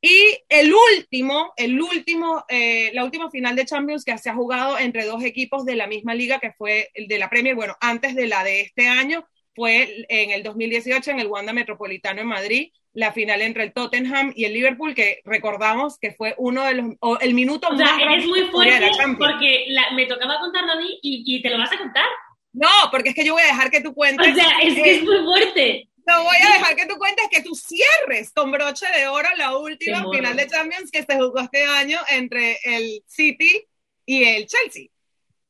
Y 0.00 0.38
el 0.48 0.72
último, 0.72 1.52
el 1.56 1.80
último, 1.80 2.44
eh, 2.48 2.90
la 2.92 3.04
última 3.04 3.30
final 3.30 3.56
de 3.56 3.64
Champions 3.64 4.04
que 4.04 4.16
se 4.18 4.30
ha 4.30 4.34
jugado 4.34 4.78
entre 4.78 5.04
dos 5.04 5.24
equipos 5.24 5.64
de 5.64 5.74
la 5.74 5.86
misma 5.86 6.14
liga, 6.14 6.38
que 6.38 6.52
fue 6.52 6.90
el 6.94 7.08
de 7.08 7.18
la 7.18 7.30
Premier, 7.30 7.54
bueno, 7.54 7.74
antes 7.80 8.14
de 8.14 8.26
la 8.26 8.44
de 8.44 8.60
este 8.60 8.88
año, 8.88 9.26
fue 9.54 10.04
en 10.10 10.30
el 10.30 10.42
2018 10.42 11.10
en 11.10 11.20
el 11.20 11.28
Wanda 11.28 11.54
Metropolitano 11.54 12.20
en 12.20 12.26
Madrid, 12.26 12.72
la 12.92 13.12
final 13.12 13.40
entre 13.40 13.64
el 13.64 13.72
Tottenham 13.72 14.32
y 14.36 14.44
el 14.44 14.52
Liverpool, 14.52 14.94
que 14.94 15.20
recordamos 15.24 15.98
que 15.98 16.12
fue 16.12 16.34
uno 16.36 16.64
de 16.64 16.74
los, 16.74 16.86
o 17.00 17.18
el 17.18 17.34
minuto 17.34 17.68
o 17.68 17.74
más 17.74 17.96
sea, 17.96 18.06
eres 18.06 18.26
muy 18.26 18.42
fuerte 18.44 18.90
porque 19.18 19.64
la, 19.68 19.90
me 19.92 20.06
tocaba 20.06 20.38
contarlo 20.40 20.72
a 20.72 20.76
mí 20.76 20.98
y, 21.02 21.22
y, 21.26 21.42
te 21.42 21.50
lo 21.50 21.58
vas 21.58 21.72
a 21.72 21.78
contar. 21.78 22.04
No, 22.52 22.68
porque 22.90 23.10
es 23.10 23.14
que 23.14 23.24
yo 23.24 23.34
voy 23.34 23.42
a 23.42 23.48
dejar 23.48 23.70
que 23.70 23.82
tú 23.82 23.92
cuentes. 23.94 24.32
O 24.32 24.34
sea, 24.34 24.58
es 24.62 24.74
que 24.74 24.90
eh, 24.90 24.96
es 24.96 25.04
muy 25.04 25.24
fuerte. 25.24 25.88
No 26.06 26.22
voy 26.22 26.36
a 26.40 26.52
dejar 26.52 26.76
que 26.76 26.86
tú 26.86 26.96
cuentes 26.98 27.26
que 27.30 27.42
tú 27.42 27.54
cierres 27.54 28.32
con 28.32 28.52
broche 28.52 28.86
de 28.96 29.08
oro 29.08 29.28
la 29.36 29.56
última 29.56 30.04
final 30.10 30.36
de 30.36 30.46
Champions 30.46 30.90
que 30.90 31.02
se 31.02 31.16
jugó 31.16 31.40
este 31.40 31.64
año 31.64 31.98
entre 32.08 32.58
el 32.64 33.02
City 33.06 33.66
y 34.04 34.24
el 34.24 34.46
Chelsea. 34.46 34.86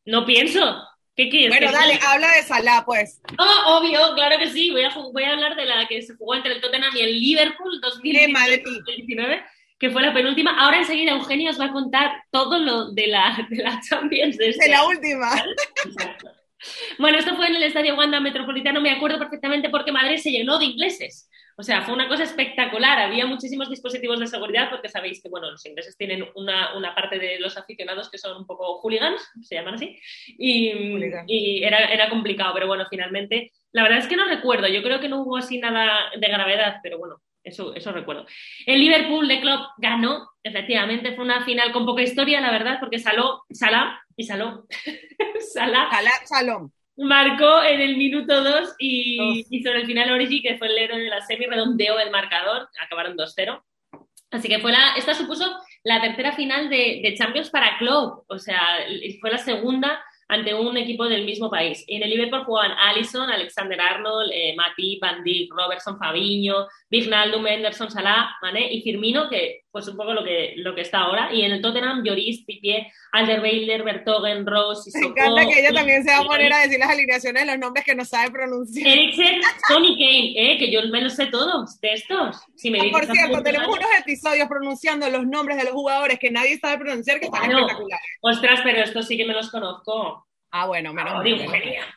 No 0.07 0.25
pienso. 0.25 0.83
¿Qué 1.15 1.29
quieres? 1.31 1.49
Bueno, 1.49 1.73
dale, 1.73 1.99
habla 2.07 2.31
de 2.33 2.43
Salah, 2.43 2.85
pues. 2.85 3.21
Oh, 3.39 3.79
obvio, 3.79 4.15
claro 4.15 4.39
que 4.39 4.51
sí. 4.51 4.71
Voy 4.71 4.85
a, 4.85 4.91
voy 4.91 5.25
a 5.25 5.33
hablar 5.33 5.57
de 5.57 5.65
la 5.65 5.87
que 5.89 6.03
se 6.03 6.15
jugó 6.15 6.35
entre 6.35 6.53
el 6.53 6.61
Tottenham 6.61 6.95
y 6.95 7.01
el 7.01 7.21
Liverpool 7.21 7.81
2019, 7.81 9.43
que 9.79 9.91
fue 9.91 10.03
la 10.03 10.13
penúltima. 10.13 10.59
Ahora 10.59 10.79
enseguida 10.79 11.13
Eugenio 11.13 11.51
os 11.51 11.61
va 11.61 11.67
a 11.67 11.73
contar 11.73 12.23
todo 12.31 12.59
lo 12.59 12.93
de 12.93 13.07
la, 13.07 13.47
de 13.49 13.57
la 13.57 13.81
Champions. 13.89 14.37
De, 14.37 14.51
este 14.51 14.65
de 14.65 14.71
la 14.71 14.85
última. 14.87 15.43
Exacto. 15.85 16.31
Bueno, 16.99 17.19
esto 17.19 17.35
fue 17.37 17.49
en 17.49 17.57
el 17.57 17.63
Estadio 17.63 17.97
Wanda 17.97 18.21
Metropolitano, 18.21 18.81
me 18.81 18.91
acuerdo 18.91 19.19
perfectamente 19.19 19.69
porque 19.69 19.93
Madrid 19.93 20.17
se 20.17 20.31
llenó 20.31 20.59
de 20.59 20.67
ingleses. 20.67 21.29
O 21.59 21.63
sea, 21.63 21.83
fue 21.83 21.95
una 21.95 22.07
cosa 22.07 22.23
espectacular. 22.25 22.99
Había 22.99 23.25
muchísimos 23.25 23.71
dispositivos 23.71 24.21
de 24.21 24.27
seguridad 24.27 24.69
porque 24.69 24.91
sabéis 24.91 25.23
que, 25.23 25.31
bueno, 25.31 25.51
los 25.51 25.65
ingleses 25.65 25.97
tienen 25.97 26.27
una, 26.35 26.77
una 26.77 26.95
parte 26.95 27.19
de 27.19 27.39
los 27.41 27.57
aficionados 27.57 28.11
que 28.11 28.19
son 28.19 28.37
un 28.37 28.47
poco 28.47 28.79
hooligans, 28.81 29.23
se 29.41 29.55
llaman 29.55 29.75
así, 29.75 29.99
y, 30.27 30.73
y 31.27 31.65
era, 31.65 31.87
era 31.87 32.11
complicado, 32.11 32.53
pero 32.53 32.67
bueno, 32.67 32.87
finalmente, 32.91 33.53
la 33.73 33.83
verdad 33.83 34.01
es 34.01 34.07
que 34.07 34.17
no 34.17 34.27
recuerdo, 34.27 34.69
yo 34.69 34.83
creo 34.83 35.01
que 35.01 35.09
no 35.09 35.23
hubo 35.23 35.39
así 35.39 35.59
nada 35.59 36.11
de 36.19 36.29
gravedad, 36.29 36.77
pero 36.83 36.99
bueno, 36.99 37.23
Eso, 37.47 37.73
eso 37.77 37.93
recuerdo. 37.93 38.27
El 38.67 38.81
Liverpool 38.81 39.29
de 39.29 39.41
Klopp 39.41 39.69
ganó, 39.79 40.33
efectivamente, 40.43 41.15
fue 41.15 41.25
una 41.25 41.45
final 41.45 41.71
con 41.71 41.87
poca 41.87 42.03
historia, 42.03 42.41
la 42.41 42.51
verdad, 42.51 42.79
porque 42.81 42.99
Saló, 42.99 43.45
Salah 43.51 44.01
y 44.17 44.25
Saló, 44.25 44.67
Salah, 45.55 45.89
Salón. 46.25 46.73
marcó 46.97 47.63
en 47.63 47.81
el 47.81 47.97
minuto 47.97 48.43
2 48.43 48.75
y, 48.81 49.47
y, 49.49 49.63
sobre 49.63 49.83
el 49.83 49.87
final 49.87 50.11
Origi, 50.11 50.43
que 50.43 50.59
fue 50.59 50.67
el 50.67 50.77
héroe 50.77 50.99
de 50.99 51.09
la 51.09 51.25
semi, 51.25 51.47
redondeó 51.47 52.01
el 52.01 52.11
marcador, 52.11 52.69
acabaron 52.83 53.17
2-0. 53.17 53.63
Así 54.33 54.49
que 54.49 54.59
fue 54.59 54.73
la, 54.73 54.95
esta 54.97 55.15
supuso 55.15 55.47
la 55.85 56.01
tercera 56.01 56.33
final 56.33 56.69
de, 56.69 57.01
de 57.01 57.15
Champions 57.17 57.49
para 57.49 57.79
Klopp, 57.79 58.25
o 58.29 58.39
sea, 58.41 58.61
fue 59.21 59.31
la 59.31 59.39
segunda 59.39 60.03
ante 60.29 60.55
un 60.55 60.77
equipo 60.77 61.09
del 61.09 61.25
mismo 61.25 61.51
país. 61.51 61.85
En 61.87 62.03
el 62.03 62.11
Liverpool 62.11 62.45
jugaban 62.45 62.77
Allison, 62.79 63.31
Alexander 63.31 63.81
Arnold, 63.81 64.31
eh, 64.33 64.55
Matip, 64.57 65.01
Van 65.01 65.23
Dijk, 65.23 65.53
Robertson, 65.53 65.99
Fabiño, 65.99 66.67
Vignaldum, 66.91 67.47
Henderson, 67.47 67.91
Salah, 67.91 68.31
¿vale? 68.43 68.73
y 68.73 68.83
Firmino, 68.83 69.29
que 69.29 69.63
pues 69.77 69.89
un 69.89 69.97
poco 69.99 70.15
lo 70.15 70.25
que, 70.25 70.55
lo 70.57 70.75
que 70.75 70.81
está 70.81 71.01
ahora. 71.01 71.29
Y 71.33 71.43
en 71.43 71.53
el 71.53 71.61
Tottenham, 71.61 72.03
Lloris, 72.03 72.45
Pipié, 72.47 72.91
Alderweiler, 73.13 73.83
Bertogen, 73.83 74.47
Ross 74.47 74.87
y 74.89 74.99
Me 74.99 75.09
encanta 75.09 75.47
que 75.47 75.61
ella 75.61 75.73
también 75.73 76.03
se 76.03 76.11
va 76.11 76.21
a 76.21 76.25
poner 76.25 76.51
a 76.51 76.61
decir 76.61 76.79
las 76.79 76.89
alineaciones 76.89 77.43
de 77.43 77.53
los 77.53 77.59
nombres 77.59 77.85
que 77.85 77.95
no 77.95 78.05
sabe 78.07 78.31
pronunciar. 78.31 78.87
Eriksen, 78.89 79.41
Tony 79.69 79.95
Kane, 79.99 80.33
¿eh? 80.35 80.59
que 80.59 80.71
yo 80.71 80.81
me 80.89 81.03
los 81.03 81.15
sé 81.15 81.27
todos 81.27 81.79
de 81.81 81.93
estos. 81.93 82.41
Si 82.57 82.71
me 82.71 82.81
ah, 82.81 82.85
por 82.91 83.05
cierto, 83.05 83.43
tenemos 83.43 83.69
unos 83.69 83.89
episodios 84.01 84.49
pronunciando 84.49 85.11
los 85.11 85.27
nombres 85.27 85.59
de 85.59 85.65
los 85.65 85.75
jugadores 85.75 86.19
que 86.19 86.31
nadie 86.31 86.59
sabe 86.59 86.79
pronunciar 86.79 87.21
que 87.21 87.27
están 87.27 87.51
espectaculares. 87.51 88.07
Ostras, 88.23 88.61
pero 88.65 88.83
estos 88.83 89.07
sí 89.07 89.19
que 89.19 89.27
me 89.27 89.35
los 89.35 89.51
conozco. 89.51 90.26
Ah, 90.59 90.65
bueno, 90.65 90.95
menos 90.95 91.23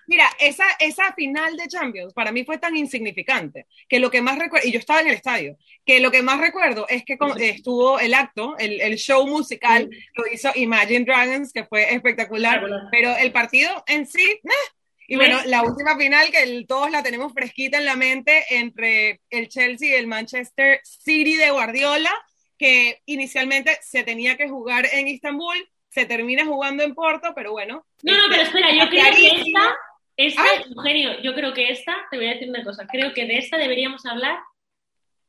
Mira, 0.05 0.29
esa, 0.37 0.65
esa 0.81 1.13
final 1.13 1.55
de 1.55 1.69
Champions 1.69 2.13
para 2.13 2.33
mí 2.33 2.43
fue 2.43 2.57
tan 2.57 2.75
insignificante 2.75 3.67
que 3.87 3.99
lo 3.99 4.11
que 4.11 4.21
más 4.21 4.37
recuerdo, 4.37 4.67
y 4.67 4.73
yo 4.73 4.79
estaba 4.79 4.99
en 4.99 5.07
el 5.07 5.13
estadio, 5.13 5.55
que 5.85 6.01
lo 6.01 6.11
que 6.11 6.21
más 6.21 6.41
recuerdo 6.41 6.85
es 6.89 7.05
que 7.05 7.17
estuvo 7.37 8.01
el 8.01 8.13
acto, 8.13 8.57
el, 8.57 8.81
el 8.81 8.97
show 8.97 9.25
musical, 9.27 9.89
lo 10.13 10.27
hizo 10.27 10.51
Imagine 10.55 11.05
Dragons, 11.05 11.53
que 11.53 11.63
fue 11.63 11.93
espectacular, 11.93 12.61
pero 12.91 13.15
el 13.15 13.31
partido 13.31 13.81
en 13.87 14.05
sí, 14.05 14.25
y 15.07 15.15
bueno, 15.15 15.39
la 15.45 15.63
última 15.63 15.97
final 15.97 16.29
que 16.29 16.65
todos 16.67 16.91
la 16.91 17.01
tenemos 17.01 17.31
fresquita 17.31 17.77
en 17.77 17.85
la 17.85 17.95
mente 17.95 18.43
entre 18.49 19.21
el 19.29 19.47
Chelsea 19.47 19.91
y 19.91 19.93
el 19.93 20.05
Manchester 20.05 20.81
City 20.83 21.37
de 21.37 21.49
Guardiola, 21.49 22.11
que 22.57 23.01
inicialmente 23.05 23.79
se 23.81 24.03
tenía 24.03 24.35
que 24.35 24.49
jugar 24.49 24.85
en 24.91 25.07
Istambul, 25.07 25.57
se 25.89 26.05
termina 26.05 26.45
jugando 26.45 26.83
en 26.83 26.95
Porto, 26.95 27.33
pero 27.35 27.51
bueno. 27.51 27.85
No, 28.03 28.13
no, 28.13 28.23
pero 28.29 28.43
espera, 28.43 28.71
yo 28.71 28.89
creo 28.89 29.13
que 29.15 29.27
esta, 29.27 29.75
esta, 30.15 30.63
Eugenio, 30.69 31.21
yo 31.21 31.33
creo 31.33 31.53
que 31.53 31.71
esta, 31.71 31.95
te 32.09 32.17
voy 32.17 32.27
a 32.27 32.33
decir 32.33 32.49
una 32.49 32.63
cosa, 32.63 32.87
creo 32.87 33.13
que 33.13 33.25
de 33.25 33.37
esta 33.37 33.57
deberíamos 33.57 34.05
hablar 34.05 34.39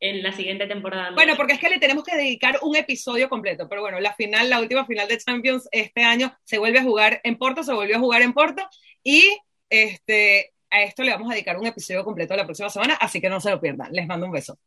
en 0.01 0.23
la 0.23 0.33
siguiente 0.33 0.67
temporada. 0.67 1.11
Bueno, 1.13 1.37
porque 1.37 1.55
es 1.55 1.61
que 1.61 1.69
le 1.69 1.79
tenemos 1.79 2.05
que 2.05 2.17
dedicar 2.17 2.59
un 2.63 2.75
episodio 2.75 3.29
completo, 3.29 3.69
pero 3.69 3.83
bueno, 3.83 4.01
la 4.01 4.15
final, 4.15 4.49
la 4.49 4.61
última 4.61 4.87
final 4.87 5.07
de 5.09 5.19
Champions 5.19 5.69
este 5.73 6.03
año 6.03 6.35
se 6.45 6.59
vuelve 6.59 6.79
a 6.79 6.83
jugar 6.83 7.21
en 7.23 7.37
Porto, 7.37 7.63
se 7.63 7.75
volvió 7.75 7.97
a 7.97 8.01
jugar 8.01 8.23
en 8.23 8.33
Porto 8.33 8.67
y 9.03 9.29
este, 9.69 10.53
a 10.71 10.83
esto 10.83 11.03
le 11.03 11.13
vamos 11.13 11.31
a 11.31 11.35
dedicar 11.35 11.59
un 11.59 11.67
episodio 11.67 12.05
completo 12.05 12.35
la 12.35 12.45
próxima 12.45 12.71
semana, 12.71 12.95
así 12.95 13.21
que 13.21 13.29
no 13.29 13.41
se 13.41 13.51
lo 13.51 13.61
pierdan. 13.61 13.93
Les 13.93 14.07
mando 14.07 14.27
un 14.27 14.33
beso. 14.33 14.59